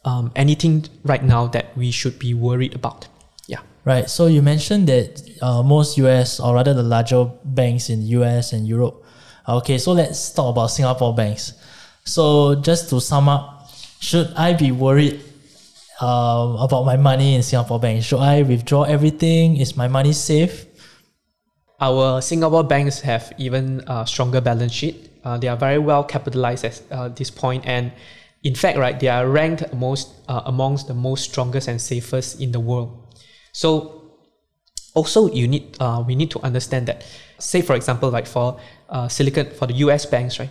um, 0.04 0.32
anything 0.34 0.86
right 1.04 1.22
now 1.22 1.46
that 1.48 1.76
we 1.76 1.90
should 1.90 2.18
be 2.18 2.32
worried 2.32 2.74
about. 2.74 3.08
Yeah. 3.46 3.60
Right. 3.84 4.08
So 4.08 4.26
you 4.26 4.40
mentioned 4.42 4.88
that 4.88 5.22
uh, 5.42 5.62
most 5.62 5.98
US 5.98 6.40
or 6.40 6.54
rather 6.54 6.74
the 6.74 6.82
larger 6.82 7.24
banks 7.44 7.90
in 7.90 8.02
US 8.02 8.52
and 8.52 8.66
Europe. 8.66 9.04
Okay, 9.48 9.78
so 9.78 9.92
let's 9.92 10.32
talk 10.32 10.54
about 10.54 10.68
Singapore 10.68 11.14
banks. 11.14 11.54
So 12.04 12.54
just 12.54 12.88
to 12.90 13.00
sum 13.00 13.28
up, 13.28 13.68
should 14.00 14.32
I 14.36 14.52
be 14.52 14.70
worried 14.70 15.20
um, 16.00 16.56
about 16.56 16.84
my 16.84 16.96
money 16.96 17.34
in 17.34 17.42
Singapore 17.42 17.78
bank. 17.78 18.02
Should 18.02 18.20
I 18.20 18.42
withdraw 18.42 18.84
everything? 18.84 19.56
Is 19.56 19.76
my 19.76 19.88
money 19.88 20.12
safe? 20.12 20.66
Our 21.80 22.20
Singapore 22.20 22.64
banks 22.64 23.00
have 23.00 23.32
even 23.38 23.82
a 23.86 24.06
stronger 24.06 24.40
balance 24.40 24.72
sheet. 24.72 25.10
Uh, 25.24 25.38
they 25.38 25.48
are 25.48 25.56
very 25.56 25.78
well 25.78 26.04
capitalized 26.04 26.64
at 26.64 26.82
uh, 26.90 27.08
this 27.08 27.30
point, 27.30 27.64
and 27.66 27.92
in 28.42 28.54
fact, 28.54 28.78
right, 28.78 28.98
they 28.98 29.08
are 29.08 29.28
ranked 29.28 29.72
most 29.74 30.14
uh, 30.28 30.42
amongst 30.46 30.88
the 30.88 30.94
most 30.94 31.24
strongest 31.30 31.68
and 31.68 31.80
safest 31.80 32.40
in 32.40 32.52
the 32.52 32.60
world. 32.60 33.14
So, 33.52 33.96
Also, 34.94 35.30
you 35.30 35.46
need 35.46 35.76
uh, 35.78 36.02
we 36.02 36.16
need 36.16 36.30
to 36.34 36.40
understand 36.42 36.86
that, 36.90 37.06
say 37.38 37.62
for 37.62 37.76
example, 37.76 38.10
like 38.10 38.26
for 38.26 38.58
uh, 38.88 39.06
Silicon 39.06 39.46
for 39.54 39.66
the 39.70 39.74
US 39.86 40.04
banks, 40.04 40.38
right, 40.40 40.50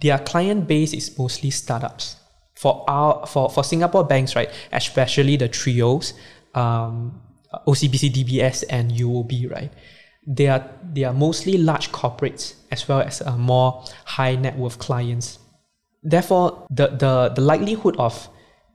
their 0.00 0.18
client 0.18 0.68
base 0.68 0.94
is 0.94 1.10
mostly 1.18 1.50
startups. 1.50 2.19
For 2.60 2.84
our 2.88 3.26
for, 3.26 3.48
for 3.48 3.64
Singapore 3.64 4.04
banks, 4.04 4.36
right, 4.36 4.50
especially 4.70 5.36
the 5.36 5.48
trios, 5.48 6.12
um, 6.54 7.18
OCBC, 7.66 8.12
DBS, 8.12 8.64
and 8.68 8.92
UOB, 8.92 9.50
right, 9.50 9.72
they 10.26 10.46
are 10.48 10.68
they 10.92 11.04
are 11.04 11.14
mostly 11.14 11.56
large 11.56 11.90
corporates 11.90 12.56
as 12.70 12.86
well 12.86 13.00
as 13.00 13.22
uh, 13.22 13.34
more 13.38 13.82
high 14.04 14.34
net 14.36 14.58
worth 14.58 14.78
clients. 14.78 15.38
Therefore, 16.02 16.66
the 16.68 16.88
the, 16.88 17.32
the 17.34 17.40
likelihood 17.40 17.96
of 17.96 18.28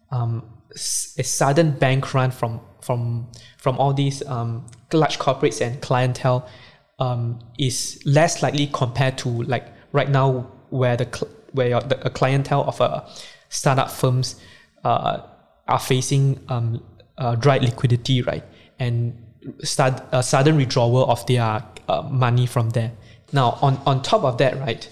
um, 0.10 0.42
a 0.74 1.24
sudden 1.24 1.78
bank 1.78 2.12
run 2.16 2.32
from 2.32 2.62
from 2.82 3.28
from 3.60 3.78
all 3.78 3.94
these 3.94 4.26
um, 4.26 4.66
large 4.94 5.20
corporates 5.20 5.62
and 5.62 5.80
clientele 5.82 6.50
um, 6.98 7.38
is 7.60 8.02
less 8.04 8.42
likely 8.42 8.66
compared 8.66 9.16
to 9.20 9.30
like 9.44 9.68
right 9.92 10.10
now 10.10 10.52
where 10.72 10.98
the 10.98 11.06
cl- 11.06 11.32
where 11.52 11.80
the 11.82 12.04
a 12.04 12.10
clientele 12.10 12.64
of 12.64 12.82
a 12.82 13.06
startup 13.50 13.90
firms 13.90 14.36
uh, 14.84 15.22
are 15.68 15.80
facing 15.80 16.40
um, 16.50 16.84
uh, 17.18 17.36
dry 17.36 17.58
liquidity 17.58 18.22
right 18.22 18.44
and 18.80 19.22
start 19.64 20.02
a 20.12 20.22
sudden 20.24 20.58
withdrawal 20.58 21.10
of 21.10 21.26
their 21.28 21.64
uh, 21.88 22.02
money 22.10 22.46
from 22.46 22.70
there. 22.72 22.92
Now 23.32 23.58
on 23.62 23.80
on 23.86 24.02
top 24.02 24.24
of 24.24 24.38
that 24.40 24.60
right, 24.60 24.88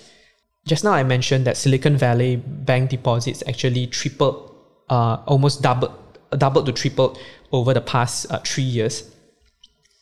just 0.65 0.83
now 0.83 0.91
I 0.91 1.03
mentioned 1.03 1.45
that 1.45 1.57
Silicon 1.57 1.97
Valley 1.97 2.37
bank 2.37 2.89
deposits 2.89 3.43
actually 3.47 3.87
tripled, 3.87 4.55
uh, 4.89 5.17
almost 5.25 5.61
doubled 5.61 5.93
doubled 6.37 6.65
to 6.65 6.71
tripled 6.71 7.19
over 7.51 7.73
the 7.73 7.81
past 7.81 8.31
uh, 8.31 8.39
three 8.39 8.63
years. 8.63 9.09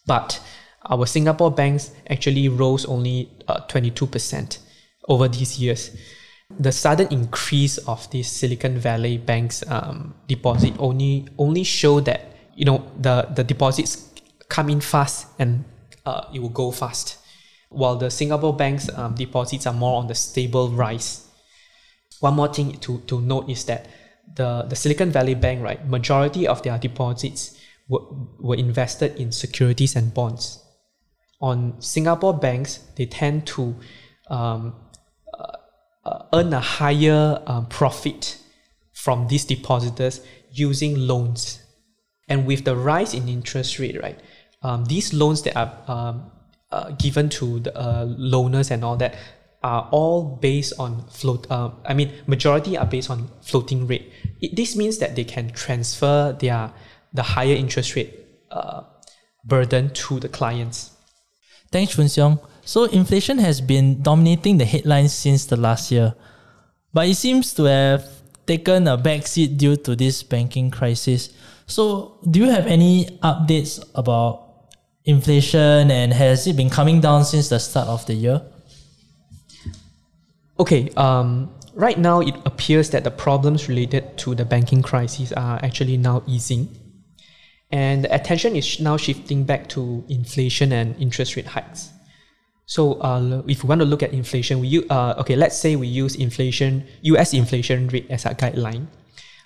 But 0.06 0.42
our 0.90 1.06
Singapore 1.06 1.52
banks 1.52 1.92
actually 2.10 2.50
rose 2.50 2.86
only 2.86 3.30
uh, 3.48 3.62
22% 3.68 4.58
over 5.08 5.28
these 5.28 5.60
years. 5.60 5.96
The 6.60 6.72
sudden 6.72 7.08
increase 7.12 7.78
of 7.80 8.10
this 8.12 8.32
Silicon 8.32 8.78
Valley 8.78 9.18
banks 9.18 9.64
um, 9.68 10.14
deposit 10.28 10.74
only 10.80 11.28
only 11.38 11.64
show 11.64 12.00
that 12.02 12.36
you 12.56 12.66
know 12.66 12.92
the, 13.00 13.28
the 13.36 13.44
deposits 13.44 14.10
come 14.50 14.70
in 14.70 14.82
fast 14.82 15.28
and 15.40 15.64
uh, 16.06 16.26
it 16.34 16.40
will 16.40 16.50
go 16.50 16.72
fast, 16.72 17.18
while 17.70 17.96
the 17.96 18.10
Singapore 18.10 18.56
banks 18.56 18.90
um, 18.96 19.16
deposits 19.16 19.66
are 19.66 19.74
more 19.74 20.00
on 20.00 20.08
the 20.08 20.16
stable 20.16 20.70
rise. 20.70 21.28
One 22.20 22.36
more 22.36 22.54
thing 22.54 22.74
to, 22.80 23.00
to 23.08 23.22
note 23.22 23.50
is 23.50 23.66
that 23.66 23.88
the, 24.36 24.64
the 24.64 24.76
Silicon 24.76 25.12
Valley 25.12 25.36
Bank, 25.36 25.64
right, 25.64 25.88
majority 25.88 26.48
of 26.48 26.62
their 26.64 26.78
deposits 26.78 27.60
were, 27.90 28.02
were 28.40 28.56
invested 28.56 29.16
in 29.16 29.32
securities 29.32 29.96
and 29.96 30.14
bonds. 30.14 30.64
On 31.42 31.82
Singapore 31.82 32.38
banks, 32.38 32.80
they 32.96 33.08
tend 33.08 33.48
to 33.48 33.76
um, 34.30 34.76
uh, 36.04 36.24
earn 36.34 36.54
a 36.54 36.60
higher 36.60 37.42
um, 37.46 37.68
profit 37.68 38.38
from 38.94 39.28
these 39.28 39.46
depositors 39.46 40.22
using 40.52 40.96
loans. 40.96 41.64
And 42.28 42.46
with 42.46 42.66
the 42.66 42.76
rise 42.76 43.14
in 43.14 43.28
interest 43.28 43.80
rate, 43.80 44.02
right, 44.02 44.20
um, 44.62 44.86
these 44.86 45.14
loans 45.14 45.42
that 45.44 45.56
are 45.56 45.78
um, 45.88 46.32
uh, 46.72 46.92
given 46.92 47.30
to 47.30 47.60
the 47.60 47.78
uh, 47.78 48.06
loaners 48.06 48.72
and 48.72 48.84
all 48.84 48.96
that 48.98 49.16
are 49.64 49.88
all 49.92 50.38
based 50.38 50.74
on 50.80 51.06
float. 51.08 51.50
Uh, 51.52 51.72
I 51.86 51.94
mean, 51.94 52.12
majority 52.26 52.78
are 52.78 52.86
based 52.86 53.10
on 53.10 53.30
floating 53.42 53.88
rate. 53.88 54.12
It, 54.42 54.56
this 54.56 54.76
means 54.76 54.98
that 55.00 55.16
they 55.16 55.24
can 55.24 55.50
transfer 55.52 56.36
their 56.40 56.72
the 57.14 57.24
higher 57.24 57.54
interest 57.54 57.96
rate 57.96 58.18
uh, 58.52 58.84
burden 59.44 59.90
to 59.90 60.20
the 60.20 60.30
clients. 60.30 60.92
Thanks, 61.72 61.96
Choon 61.96 62.06
Siong. 62.06 62.40
So 62.64 62.86
inflation 62.86 63.40
has 63.40 63.60
been 63.62 64.02
dominating 64.02 64.58
the 64.58 64.66
headlines 64.66 65.14
since 65.14 65.46
the 65.46 65.58
last 65.58 65.92
year, 65.92 66.14
but 66.94 67.08
it 67.08 67.16
seems 67.16 67.54
to 67.56 67.64
have 67.64 68.06
taken 68.46 68.88
a 68.88 68.98
backseat 68.98 69.58
due 69.58 69.76
to 69.78 69.96
this 69.96 70.24
banking 70.24 70.72
crisis. 70.72 71.30
So, 71.66 72.20
do 72.30 72.40
you 72.40 72.50
have 72.50 72.68
any 72.68 73.06
updates 73.24 73.84
about 73.96 74.52
inflation 75.06 75.90
and 75.90 76.14
has 76.14 76.46
it 76.48 76.56
been 76.56 76.70
coming 76.70 77.02
down 77.02 77.26
since 77.26 77.50
the 77.50 77.60
start 77.60 77.88
of 77.88 78.06
the 78.06 78.14
year? 78.14 78.42
Okay, 80.60 80.90
um, 80.96 81.50
right 81.74 81.98
now 81.98 82.20
it 82.20 82.36
appears 82.46 82.90
that 82.92 83.04
the 83.04 83.12
problems 83.12 83.68
related 83.68 84.18
to 84.20 84.36
the 84.36 84.46
banking 84.46 84.82
crisis 84.82 85.32
are 85.32 85.60
actually 85.64 85.98
now 85.98 86.24
easing. 86.28 86.70
And 87.72 88.04
the 88.04 88.14
attention 88.14 88.56
is 88.56 88.80
now 88.80 88.98
shifting 88.98 89.46
back 89.46 89.70
to 89.70 90.04
inflation 90.10 90.74
and 90.74 90.96
interest 91.02 91.36
rate 91.36 91.48
hikes. 91.48 91.90
So, 92.66 92.94
uh, 93.02 93.44
if 93.48 93.64
we 93.64 93.68
want 93.68 93.82
to 93.82 93.86
look 93.86 94.02
at 94.04 94.14
inflation, 94.14 94.60
we 94.60 94.68
use, 94.68 94.86
uh, 94.90 95.16
okay, 95.20 95.36
let's 95.36 95.58
say 95.58 95.76
we 95.76 95.88
use 95.88 96.16
inflation, 96.16 96.88
US 97.02 97.34
inflation 97.34 97.88
rate 97.90 98.08
as 98.10 98.26
a 98.26 98.34
guideline. 98.34 98.88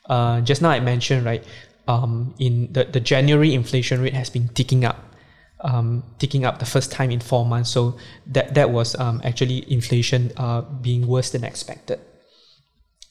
Uh, 0.07 0.41
just 0.41 0.61
now 0.61 0.69
I 0.69 0.79
mentioned, 0.79 1.25
right, 1.25 1.43
um, 1.87 2.35
in 2.39 2.71
the, 2.71 2.83
the 2.85 2.99
January 2.99 3.53
inflation 3.53 4.01
rate 4.01 4.13
has 4.13 4.29
been 4.29 4.49
ticking 4.49 4.85
up 4.85 5.15
um, 5.61 6.03
ticking 6.19 6.45
up 6.45 6.59
the 6.59 6.65
first 6.65 6.91
time 6.91 7.11
in 7.11 7.19
four 7.19 7.45
months. 7.45 7.71
So 7.71 7.97
that 8.27 8.53
that 8.53 8.69
was 8.69 8.95
um, 8.95 9.21
actually 9.23 9.71
inflation 9.71 10.31
uh, 10.37 10.61
being 10.61 11.07
worse 11.07 11.31
than 11.31 11.43
expected. 11.43 11.99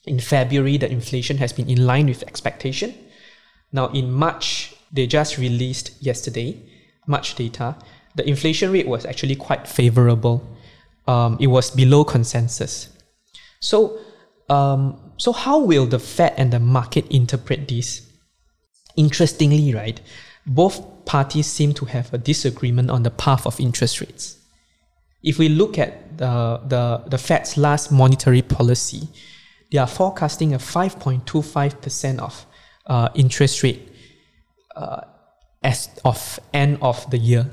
In 0.07 0.21
February, 0.21 0.77
the 0.77 0.91
inflation 0.91 1.39
has 1.39 1.53
been 1.53 1.69
in 1.69 1.87
line 1.87 2.07
with 2.07 2.23
expectation. 2.23 2.95
Now 3.73 3.89
in 3.89 4.13
March, 4.13 4.75
they 4.93 5.07
just 5.07 5.39
released 5.39 6.01
yesterday 6.01 6.63
March 7.07 7.35
data. 7.35 7.77
The 8.15 8.29
inflation 8.29 8.73
rate 8.73 8.87
was 8.87 9.05
actually 9.05 9.37
quite 9.37 9.67
favorable. 9.67 10.49
Um, 11.07 11.37
it 11.41 11.49
was 11.49 11.71
below 11.71 12.05
consensus. 12.05 12.89
So, 13.61 13.99
um, 14.49 15.13
so 15.17 15.33
how 15.33 15.59
will 15.61 15.87
the 15.87 15.99
Fed 15.99 16.35
and 16.37 16.53
the 16.53 16.61
market 16.61 17.07
interpret 17.09 17.69
this? 17.69 18.03
Interestingly, 18.97 19.75
right, 19.75 20.01
both 20.47 21.05
parties 21.05 21.47
seem 21.47 21.75
to 21.75 21.85
have 21.87 22.13
a 22.15 22.19
disagreement 22.19 22.91
on 22.91 23.03
the 23.03 23.11
path 23.11 23.47
of 23.47 23.59
interest 23.61 24.01
rates. 24.01 24.39
If 25.23 25.39
we 25.39 25.49
look 25.49 25.79
at 25.79 26.19
the, 26.19 26.61
the, 26.67 27.03
the 27.09 27.19
Fed's 27.19 27.57
last 27.57 27.91
monetary 27.91 28.43
policy, 28.43 29.09
they 29.73 29.79
are 29.79 29.87
forecasting 29.87 30.55
a 30.55 30.59
5.25% 30.59 32.19
of 32.21 32.47
uh, 32.87 33.09
interest 33.15 33.63
rate 33.63 33.91
uh, 34.77 35.01
as 35.63 35.89
of 36.05 36.39
end 36.53 36.79
of 36.83 37.11
the 37.11 37.19
year. 37.19 37.51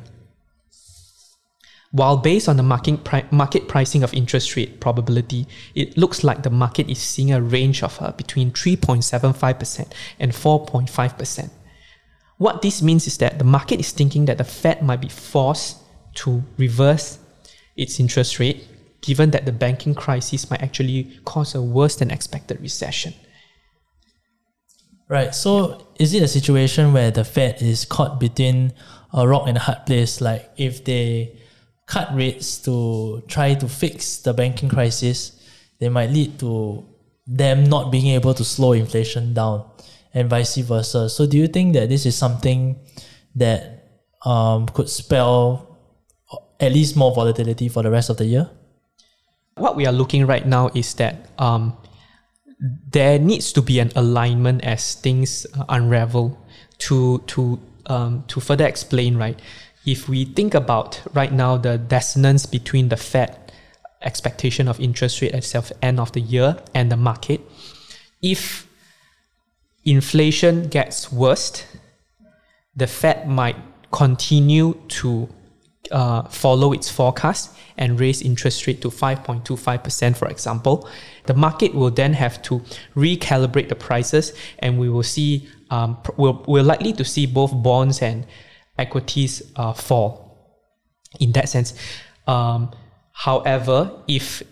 While 1.92 2.18
based 2.18 2.48
on 2.48 2.56
the 2.56 2.64
market, 2.64 3.04
pri- 3.04 3.26
market 3.32 3.68
pricing 3.68 4.02
of 4.02 4.14
interest 4.14 4.56
rate 4.56 4.80
probability, 4.80 5.46
it 5.76 5.98
looks 5.98 6.24
like 6.24 6.44
the 6.44 6.50
market 6.50 6.90
is 6.90 7.00
seeing 7.00 7.34
a 7.34 7.42
range 7.42 7.84
of 7.84 8.02
uh, 8.02 8.12
between 8.14 8.52
3.75% 8.52 9.92
and 10.20 10.32
4.5%. 10.32 11.50
What 12.38 12.62
this 12.62 12.82
means 12.82 13.08
is 13.08 13.18
that 13.18 13.40
the 13.40 13.44
market 13.44 13.80
is 13.80 13.92
thinking 13.92 14.26
that 14.26 14.38
the 14.38 14.46
Fed 14.46 14.82
might 14.82 15.02
be 15.02 15.10
forced 15.10 15.78
to 16.16 16.44
reverse 16.58 17.20
its 17.76 18.00
interest 18.00 18.40
rate, 18.40 18.66
given 19.02 19.32
that 19.32 19.46
the 19.46 19.52
banking 19.52 19.94
crisis 19.94 20.50
might 20.50 20.62
actually 20.62 21.20
cause 21.26 21.56
a 21.56 21.62
worse 21.62 21.98
than 21.98 22.10
expected 22.10 22.62
recession. 22.62 23.14
Right. 25.10 25.36
So, 25.36 25.88
is 26.00 26.14
it 26.14 26.24
a 26.24 26.28
situation 26.28 26.94
where 26.94 27.12
the 27.12 27.26
Fed 27.26 27.62
is 27.62 27.84
caught 27.84 28.18
between 28.18 28.72
a 29.14 29.28
rock 29.28 29.44
and 29.46 29.58
a 29.58 29.60
hard 29.60 29.86
place? 29.86 30.22
Like, 30.22 30.50
if 30.56 30.86
they 30.86 31.41
cut 31.92 32.16
rates 32.16 32.58
to 32.64 33.22
try 33.28 33.54
to 33.54 33.68
fix 33.68 34.24
the 34.24 34.34
banking 34.34 34.70
crisis, 34.70 35.36
they 35.80 35.90
might 35.90 36.10
lead 36.10 36.40
to 36.40 36.86
them 37.28 37.66
not 37.66 37.92
being 37.92 38.08
able 38.16 38.34
to 38.34 38.46
slow 38.46 38.72
inflation 38.72 39.34
down 39.34 39.70
and 40.14 40.30
vice 40.30 40.56
versa. 40.56 41.10
So 41.10 41.28
do 41.28 41.38
you 41.38 41.48
think 41.48 41.74
that 41.74 41.90
this 41.90 42.06
is 42.06 42.16
something 42.16 42.80
that 43.36 43.92
um, 44.24 44.68
could 44.68 44.88
spell 44.88 45.68
at 46.62 46.72
least 46.72 46.96
more 46.96 47.14
volatility 47.14 47.68
for 47.68 47.84
the 47.84 47.92
rest 47.92 48.10
of 48.10 48.16
the 48.16 48.26
year? 48.26 48.50
What 49.56 49.76
we 49.76 49.86
are 49.86 49.92
looking 49.92 50.26
right 50.26 50.48
now 50.48 50.72
is 50.74 50.94
that 50.96 51.28
um, 51.38 51.76
there 52.90 53.20
needs 53.20 53.52
to 53.52 53.62
be 53.62 53.80
an 53.80 53.92
alignment 53.98 54.64
as 54.64 54.96
things 54.96 55.46
uh, 55.58 55.66
unravel 55.68 56.40
to 56.88 57.20
to 57.28 57.60
um, 57.88 58.24
to 58.28 58.40
further 58.40 58.66
explain 58.66 59.18
right. 59.18 59.38
If 59.86 60.08
we 60.08 60.26
think 60.26 60.54
about 60.54 61.02
right 61.14 61.32
now 61.32 61.58
the 61.58 61.78
dissonance 61.78 62.46
between 62.46 62.90
the 62.90 62.98
Fed 62.98 63.52
expectation 64.02 64.68
of 64.68 64.80
interest 64.80 65.22
rate 65.22 65.34
itself 65.34 65.72
end 65.82 66.00
of 66.00 66.12
the 66.12 66.22
year 66.22 66.58
and 66.74 66.92
the 66.92 66.98
market, 66.98 67.42
if 68.22 68.68
inflation 69.86 70.68
gets 70.68 71.12
worse, 71.12 71.66
the 72.76 72.88
Fed 72.88 73.28
might 73.28 73.56
continue 73.92 74.76
to 74.88 75.28
uh, 75.92 76.24
follow 76.24 76.72
its 76.74 76.90
forecast 76.90 77.56
and 77.78 78.00
raise 78.00 78.22
interest 78.22 78.68
rate 78.68 78.82
to 78.82 78.90
5.25%, 78.90 80.16
for 80.16 80.28
example. 80.28 80.88
The 81.26 81.34
market 81.34 81.74
will 81.74 81.92
then 81.92 82.14
have 82.14 82.42
to 82.44 82.62
recalibrate 82.96 83.70
the 83.70 83.76
prices, 83.76 84.34
and 84.60 84.80
we 84.80 84.90
will 84.90 85.04
see, 85.04 85.50
um, 85.70 85.98
we're, 86.18 86.38
we're 86.48 86.64
likely 86.64 86.94
to 86.94 87.04
see 87.04 87.26
both 87.26 87.52
bonds 87.64 88.02
and 88.02 88.26
equities 88.82 89.42
uh, 89.56 89.74
fall. 89.74 90.28
In 91.20 91.32
that 91.34 91.50
sense, 91.50 91.74
um, 92.28 92.72
however, 93.12 93.92
if 94.08 94.44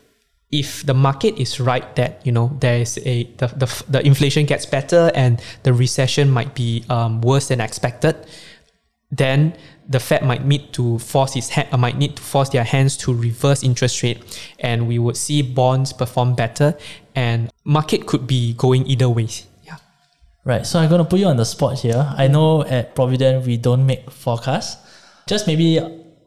if 0.52 0.84
the 0.86 0.94
market 0.94 1.38
is 1.40 1.60
right 1.60 1.96
that 1.96 2.26
you 2.26 2.32
know 2.32 2.52
there 2.60 2.82
is 2.82 2.98
a 3.06 3.24
the, 3.38 3.48
the, 3.48 3.84
the 3.90 4.06
inflation 4.06 4.46
gets 4.46 4.66
better 4.66 5.12
and 5.14 5.42
the 5.64 5.74
recession 5.74 6.30
might 6.30 6.54
be 6.56 6.84
um, 6.90 7.22
worse 7.22 7.48
than 7.48 7.62
expected, 7.62 8.16
then 9.12 9.56
the 9.88 10.00
Fed 10.00 10.24
might 10.24 10.46
need 10.46 10.74
to 10.74 11.00
force 11.00 11.36
its 11.36 11.50
ha- 11.50 11.76
might 11.78 11.98
need 11.98 12.16
to 12.16 12.22
force 12.22 12.50
their 12.50 12.64
hands 12.64 12.98
to 12.98 13.14
reverse 13.14 13.64
interest 13.64 14.04
rate, 14.04 14.22
and 14.60 14.88
we 14.88 15.00
would 15.00 15.18
see 15.18 15.42
bonds 15.42 15.94
perform 15.94 16.36
better, 16.36 16.78
and 17.16 17.50
market 17.64 18.06
could 18.06 18.28
be 18.28 18.54
going 18.54 18.86
either 18.88 19.10
ways. 19.10 19.49
Right. 20.46 20.66
So 20.66 20.80
I'm 20.80 20.90
gonna 20.90 21.06
put 21.06 21.20
you 21.20 21.28
on 21.28 21.38
the 21.38 21.46
spot 21.46 21.80
here. 21.80 22.14
I 22.18 22.28
know 22.28 22.64
at 22.64 22.96
Providend 22.96 23.46
we 23.46 23.58
don't 23.58 23.86
make 23.86 24.10
forecasts. 24.10 24.78
Just 25.28 25.48
maybe 25.48 25.80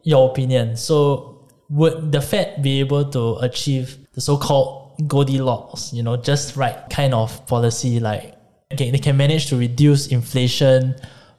your 0.03 0.29
opinion. 0.29 0.77
So 0.77 1.49
would 1.69 2.11
the 2.11 2.21
Fed 2.21 2.61
be 2.61 2.79
able 2.79 3.09
to 3.11 3.37
achieve 3.41 3.97
the 4.13 4.21
so-called 4.21 5.07
Goldilocks, 5.07 5.91
you 5.91 6.03
know, 6.03 6.15
just 6.17 6.55
right 6.55 6.77
kind 6.89 7.13
of 7.13 7.45
policy 7.47 7.99
like 7.99 8.35
okay, 8.71 8.91
they 8.91 8.99
can 8.99 9.17
manage 9.17 9.47
to 9.47 9.57
reduce 9.57 10.07
inflation 10.07 10.95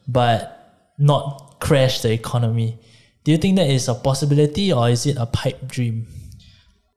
but 0.08 0.90
not 0.98 1.56
crash 1.60 2.00
the 2.00 2.12
economy. 2.12 2.78
Do 3.24 3.32
you 3.32 3.38
think 3.38 3.56
that 3.56 3.68
is 3.68 3.88
a 3.88 3.94
possibility 3.94 4.72
or 4.72 4.90
is 4.90 5.06
it 5.06 5.16
a 5.16 5.26
pipe 5.26 5.66
dream? 5.66 6.06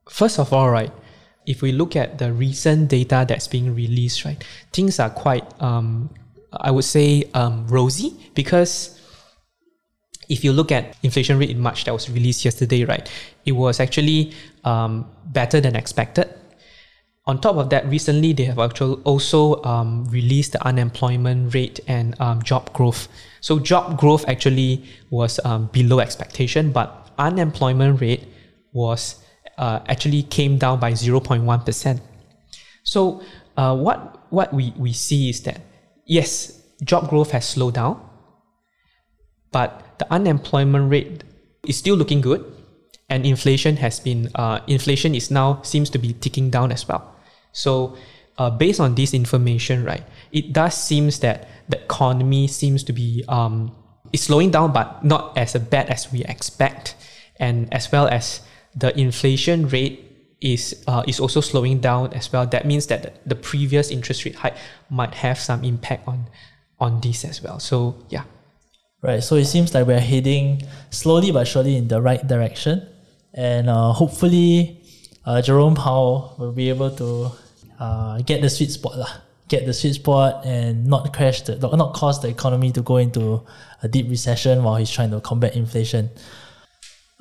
First 0.09 0.39
of 0.39 0.51
all, 0.51 0.69
right, 0.69 0.91
if 1.47 1.61
we 1.61 1.71
look 1.71 1.95
at 1.95 2.19
the 2.19 2.31
recent 2.31 2.89
data 2.89 3.25
that's 3.27 3.47
being 3.47 3.73
released, 3.73 4.25
right, 4.25 4.43
things 4.73 4.99
are 4.99 5.09
quite, 5.09 5.45
um, 5.61 6.09
I 6.51 6.69
would 6.69 6.83
say, 6.83 7.23
um, 7.33 7.65
rosy 7.67 8.13
because 8.35 8.99
if 10.27 10.43
you 10.43 10.51
look 10.51 10.73
at 10.73 10.97
inflation 11.03 11.39
rate 11.39 11.49
in 11.49 11.59
March 11.59 11.85
that 11.85 11.93
was 11.93 12.09
released 12.09 12.43
yesterday, 12.43 12.83
right, 12.83 13.09
it 13.45 13.53
was 13.53 13.79
actually 13.79 14.33
um, 14.65 15.09
better 15.27 15.61
than 15.61 15.75
expected. 15.75 16.27
On 17.25 17.39
top 17.39 17.55
of 17.55 17.69
that, 17.69 17.87
recently 17.87 18.33
they 18.33 18.43
have 18.43 18.59
actually 18.59 19.01
also 19.03 19.63
um, 19.63 20.05
released 20.09 20.51
the 20.51 20.65
unemployment 20.65 21.53
rate 21.53 21.79
and 21.87 22.19
um, 22.21 22.41
job 22.41 22.71
growth. 22.73 23.07
So 23.39 23.59
job 23.59 23.97
growth 23.97 24.27
actually 24.27 24.83
was 25.09 25.39
um, 25.45 25.67
below 25.67 25.99
expectation, 25.99 26.73
but 26.73 27.09
unemployment 27.17 28.01
rate 28.01 28.27
was 28.73 29.23
uh, 29.57 29.79
actually 29.87 30.23
came 30.23 30.57
down 30.57 30.79
by 30.79 30.91
0.1 30.91 31.65
percent. 31.65 32.01
So 32.83 33.21
uh, 33.57 33.75
what 33.75 34.31
what 34.31 34.53
we, 34.53 34.73
we 34.77 34.93
see 34.93 35.29
is 35.29 35.41
that 35.43 35.61
yes, 36.05 36.61
job 36.83 37.09
growth 37.09 37.31
has 37.31 37.47
slowed 37.47 37.73
down, 37.73 37.99
but 39.51 39.97
the 39.99 40.11
unemployment 40.13 40.91
rate 40.91 41.23
is 41.67 41.77
still 41.77 41.95
looking 41.95 42.21
good, 42.21 42.45
and 43.09 43.25
inflation 43.25 43.77
has 43.77 43.99
been 43.99 44.29
uh, 44.35 44.59
inflation 44.67 45.15
is 45.15 45.31
now 45.31 45.61
seems 45.63 45.89
to 45.91 45.97
be 45.97 46.13
ticking 46.13 46.49
down 46.49 46.71
as 46.71 46.87
well. 46.87 47.15
So, 47.51 47.97
uh, 48.37 48.51
based 48.51 48.79
on 48.79 48.95
this 48.95 49.13
information, 49.13 49.83
right, 49.83 50.03
it 50.31 50.53
does 50.53 50.75
seems 50.75 51.19
that 51.19 51.49
the 51.67 51.81
economy 51.81 52.47
seems 52.47 52.83
to 52.83 52.93
be 52.93 53.23
um, 53.27 53.75
is 54.13 54.23
slowing 54.23 54.51
down, 54.51 54.71
but 54.71 55.03
not 55.03 55.37
as 55.37 55.53
bad 55.55 55.89
as 55.89 56.11
we 56.11 56.23
expect, 56.25 56.95
and 57.39 57.73
as 57.73 57.91
well 57.91 58.07
as 58.07 58.41
the 58.75 58.97
inflation 58.99 59.67
rate 59.69 60.03
is 60.41 60.83
uh, 60.87 61.03
is 61.07 61.19
also 61.19 61.41
slowing 61.41 61.79
down 61.79 62.13
as 62.13 62.31
well. 62.31 62.45
That 62.45 62.65
means 62.65 62.87
that 62.87 63.27
the 63.27 63.35
previous 63.35 63.89
interest 63.89 64.25
rate 64.25 64.35
hike 64.35 64.57
might 64.89 65.15
have 65.15 65.39
some 65.39 65.63
impact 65.63 66.07
on 66.07 66.27
on 66.79 67.01
this 67.01 67.25
as 67.25 67.41
well. 67.41 67.59
So 67.59 67.95
yeah. 68.09 68.23
Right. 69.01 69.23
So 69.23 69.35
it 69.35 69.45
seems 69.45 69.73
like 69.75 69.85
we're 69.85 69.99
heading 69.99 70.63
slowly 70.89 71.31
but 71.31 71.47
surely 71.47 71.77
in 71.77 71.87
the 71.87 72.01
right 72.01 72.25
direction, 72.25 72.81
and 73.33 73.69
uh, 73.69 73.93
hopefully, 73.93 74.81
uh, 75.23 75.39
Jerome 75.41 75.75
Powell 75.75 76.35
will 76.39 76.51
be 76.51 76.69
able 76.69 76.89
to 76.97 77.31
uh, 77.79 78.21
get 78.21 78.41
the 78.41 78.49
sweet 78.49 78.71
spot 78.71 78.97
lah. 78.97 79.11
Get 79.49 79.65
the 79.65 79.73
sweet 79.73 79.93
spot 79.93 80.45
and 80.45 80.87
not 80.87 81.13
crash 81.13 81.41
the 81.43 81.55
not 81.55 81.93
cause 81.93 82.21
the 82.21 82.27
economy 82.27 82.71
to 82.71 82.81
go 82.81 82.97
into 82.97 83.45
a 83.83 83.87
deep 83.87 84.09
recession 84.09 84.63
while 84.63 84.75
he's 84.75 84.89
trying 84.89 85.11
to 85.11 85.21
combat 85.21 85.55
inflation. 85.55 86.09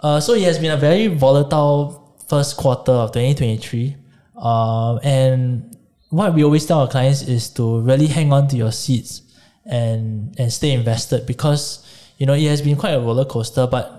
Uh, 0.03 0.21
so 0.21 0.35
it 0.35 0.43
has 0.43 0.59
been 0.59 0.73
a 0.73 0.77
very 0.77 1.07
volatile 1.07 2.17
first 2.29 2.57
quarter 2.57 2.93
of 2.93 3.13
2023. 3.13 3.97
Uh, 4.37 4.97
and 4.97 5.77
what 6.11 6.35
we 6.35 6.45
always 6.45 6.67
tell 6.67 6.81
our 6.81 6.89
clients 6.89 7.23
is 7.23 7.51
to 7.51 7.81
really 7.81 8.07
hang 8.07 8.33
on 8.33 8.49
to 8.49 8.57
your 8.57 8.73
seats 8.73 9.23
and 9.65 10.39
and 10.39 10.53
stay 10.53 10.71
invested 10.71 11.27
because 11.27 11.85
you 12.19 12.27
know 12.27 12.35
it 12.35 12.45
has 12.45 12.63
been 12.63 12.77
quite 12.77 12.93
a 12.93 13.01
roller 13.01 13.25
coaster. 13.25 13.67
But 13.67 13.93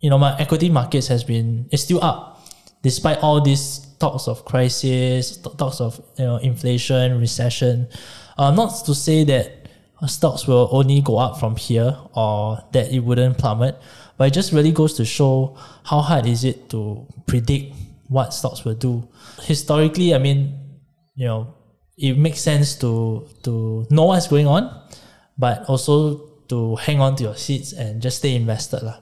you 0.00 0.10
know 0.10 0.18
my 0.18 0.36
equity 0.38 0.68
markets 0.68 1.08
has 1.08 1.24
been 1.24 1.68
it's 1.70 1.84
still 1.84 2.02
up 2.02 2.38
despite 2.82 3.18
all 3.18 3.40
these 3.40 3.86
talks 3.98 4.28
of 4.28 4.44
crisis, 4.44 5.36
talks 5.36 5.80
of 5.80 6.00
you 6.18 6.24
know 6.24 6.36
inflation, 6.36 7.18
recession. 7.18 7.88
Uh, 8.36 8.50
not 8.50 8.84
to 8.86 8.94
say 8.94 9.24
that 9.24 9.68
stocks 10.06 10.46
will 10.46 10.68
only 10.70 11.00
go 11.00 11.18
up 11.18 11.40
from 11.40 11.56
here 11.56 11.96
or 12.14 12.62
that 12.72 12.92
it 12.92 13.00
wouldn't 13.00 13.38
plummet. 13.38 13.76
But 14.18 14.28
it 14.28 14.34
just 14.34 14.52
really 14.52 14.72
goes 14.72 14.94
to 14.94 15.04
show 15.04 15.56
how 15.84 16.00
hard 16.00 16.26
is 16.26 16.44
it 16.44 16.68
to 16.70 17.06
predict 17.26 17.74
what 18.08 18.34
stocks 18.34 18.64
will 18.64 18.74
do. 18.74 19.08
Historically, 19.42 20.14
I 20.14 20.18
mean, 20.18 20.58
you 21.14 21.26
know, 21.26 21.54
it 21.96 22.18
makes 22.18 22.40
sense 22.40 22.74
to 22.82 23.28
to 23.44 23.86
know 23.90 24.04
what's 24.10 24.26
going 24.26 24.46
on, 24.46 24.68
but 25.38 25.64
also 25.70 26.28
to 26.48 26.76
hang 26.76 27.00
on 27.00 27.14
to 27.16 27.24
your 27.24 27.36
seats 27.36 27.72
and 27.72 28.02
just 28.02 28.18
stay 28.18 28.34
invested. 28.34 28.82
Lah. 28.82 28.98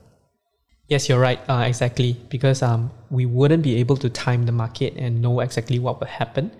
Yes, 0.88 1.08
you're 1.08 1.18
right. 1.18 1.40
Uh, 1.48 1.64
exactly. 1.66 2.14
Because 2.28 2.62
um, 2.62 2.90
we 3.10 3.26
wouldn't 3.26 3.62
be 3.62 3.76
able 3.76 3.96
to 3.98 4.10
time 4.10 4.46
the 4.46 4.52
market 4.52 4.94
and 4.96 5.22
know 5.22 5.40
exactly 5.40 5.78
what 5.78 5.98
will 5.98 6.06
happen. 6.06 6.52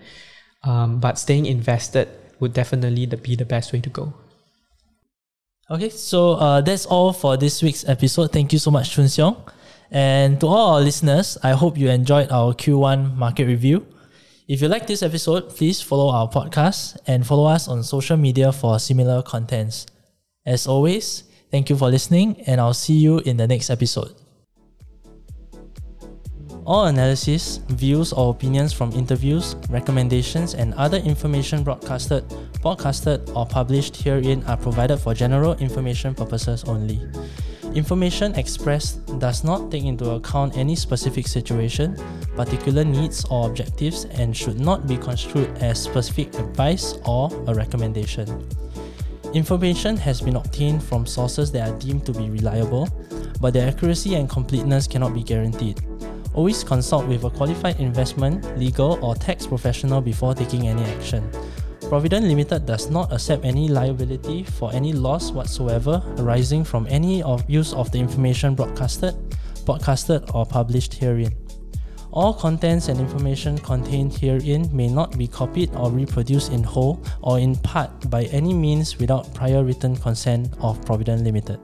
Um, 0.63 0.99
but 0.99 1.17
staying 1.17 1.45
invested 1.45 2.09
would 2.39 2.53
definitely 2.53 3.05
be 3.05 3.35
the 3.35 3.45
best 3.45 3.71
way 3.71 3.79
to 3.81 3.89
go. 3.89 4.13
Okay, 5.69 5.89
so 5.89 6.39
uh, 6.39 6.61
that's 6.61 6.85
all 6.85 7.11
for 7.11 7.35
this 7.35 7.61
week's 7.61 7.83
episode. 7.89 8.31
Thank 8.31 8.53
you 8.53 8.59
so 8.59 8.71
much, 8.71 8.95
Choon 8.95 9.11
Siong. 9.11 9.35
And 9.91 10.39
to 10.39 10.47
all 10.47 10.75
our 10.75 10.81
listeners, 10.81 11.37
I 11.43 11.51
hope 11.51 11.77
you 11.77 11.89
enjoyed 11.89 12.31
our 12.31 12.53
Q1 12.53 13.17
market 13.17 13.47
review. 13.47 13.85
If 14.47 14.61
you 14.61 14.69
like 14.69 14.87
this 14.87 15.03
episode, 15.03 15.49
please 15.49 15.81
follow 15.81 16.07
our 16.09 16.29
podcast 16.29 16.95
and 17.05 17.27
follow 17.27 17.51
us 17.51 17.67
on 17.67 17.83
social 17.83 18.15
media 18.15 18.53
for 18.53 18.79
similar 18.79 19.21
contents. 19.21 19.85
As 20.45 20.67
always, 20.67 21.23
thank 21.51 21.69
you 21.69 21.75
for 21.75 21.89
listening, 21.89 22.39
and 22.47 22.61
I'll 22.61 22.73
see 22.73 22.95
you 22.95 23.19
in 23.19 23.35
the 23.35 23.47
next 23.47 23.69
episode. 23.69 24.15
All 26.67 26.87
analysis, 26.87 27.61
views, 27.69 28.11
or 28.11 28.31
opinions 28.31 28.73
from 28.73 28.91
interviews, 28.91 29.55
recommendations, 29.69 30.53
and 30.53 30.73
other 30.73 30.97
information 30.97 31.63
broadcasted, 31.63 32.27
podcasted, 32.59 33.33
or 33.33 33.45
published 33.45 33.95
herein 33.95 34.43
are 34.47 34.57
provided 34.57 34.97
for 34.97 35.13
general 35.13 35.53
information 35.59 36.13
purposes 36.13 36.65
only. 36.65 36.99
Information 37.73 38.35
expressed 38.35 38.99
does 39.17 39.45
not 39.45 39.71
take 39.71 39.85
into 39.85 40.09
account 40.09 40.57
any 40.57 40.75
specific 40.75 41.25
situation, 41.25 41.95
particular 42.35 42.83
needs, 42.83 43.23
or 43.31 43.47
objectives 43.47 44.03
and 44.19 44.35
should 44.35 44.59
not 44.59 44.87
be 44.87 44.97
construed 44.97 45.47
as 45.59 45.81
specific 45.81 46.35
advice 46.35 46.95
or 47.05 47.31
a 47.47 47.53
recommendation. 47.53 48.27
Information 49.33 49.95
has 49.95 50.19
been 50.19 50.35
obtained 50.35 50.83
from 50.83 51.05
sources 51.05 51.49
that 51.53 51.69
are 51.69 51.79
deemed 51.79 52.05
to 52.05 52.11
be 52.11 52.29
reliable, 52.29 52.89
but 53.39 53.53
their 53.53 53.69
accuracy 53.69 54.15
and 54.15 54.29
completeness 54.29 54.85
cannot 54.85 55.13
be 55.13 55.23
guaranteed. 55.23 55.79
Always 56.37 56.63
consult 56.63 57.07
with 57.07 57.23
a 57.23 57.31
qualified 57.31 57.79
investment, 57.79 58.45
legal, 58.59 59.03
or 59.03 59.15
tax 59.15 59.47
professional 59.47 60.01
before 60.01 60.35
taking 60.35 60.67
any 60.67 60.83
action. 60.83 61.27
Providend 61.89 62.27
Limited 62.27 62.63
does 62.67 62.91
not 62.91 63.11
accept 63.11 63.43
any 63.43 63.67
liability 63.67 64.43
for 64.43 64.71
any 64.71 64.93
loss 64.93 65.31
whatsoever 65.31 65.99
arising 66.19 66.63
from 66.63 66.85
any 66.91 67.23
of 67.23 67.41
use 67.49 67.73
of 67.73 67.91
the 67.91 67.97
information 67.97 68.53
broadcasted, 68.53 69.15
podcasted, 69.65 70.29
or 70.35 70.45
published 70.45 70.93
herein. 70.93 71.33
All 72.11 72.35
contents 72.35 72.87
and 72.87 72.99
information 72.99 73.57
contained 73.57 74.13
herein 74.13 74.69
may 74.71 74.89
not 74.89 75.17
be 75.17 75.27
copied 75.27 75.73
or 75.73 75.89
reproduced 75.89 76.51
in 76.51 76.61
whole 76.61 77.01
or 77.23 77.39
in 77.39 77.55
part 77.55 78.11
by 78.11 78.25
any 78.25 78.53
means 78.53 78.99
without 78.99 79.33
prior 79.33 79.63
written 79.63 79.95
consent 79.95 80.53
of 80.61 80.85
Providend 80.85 81.23
Limited. 81.23 81.59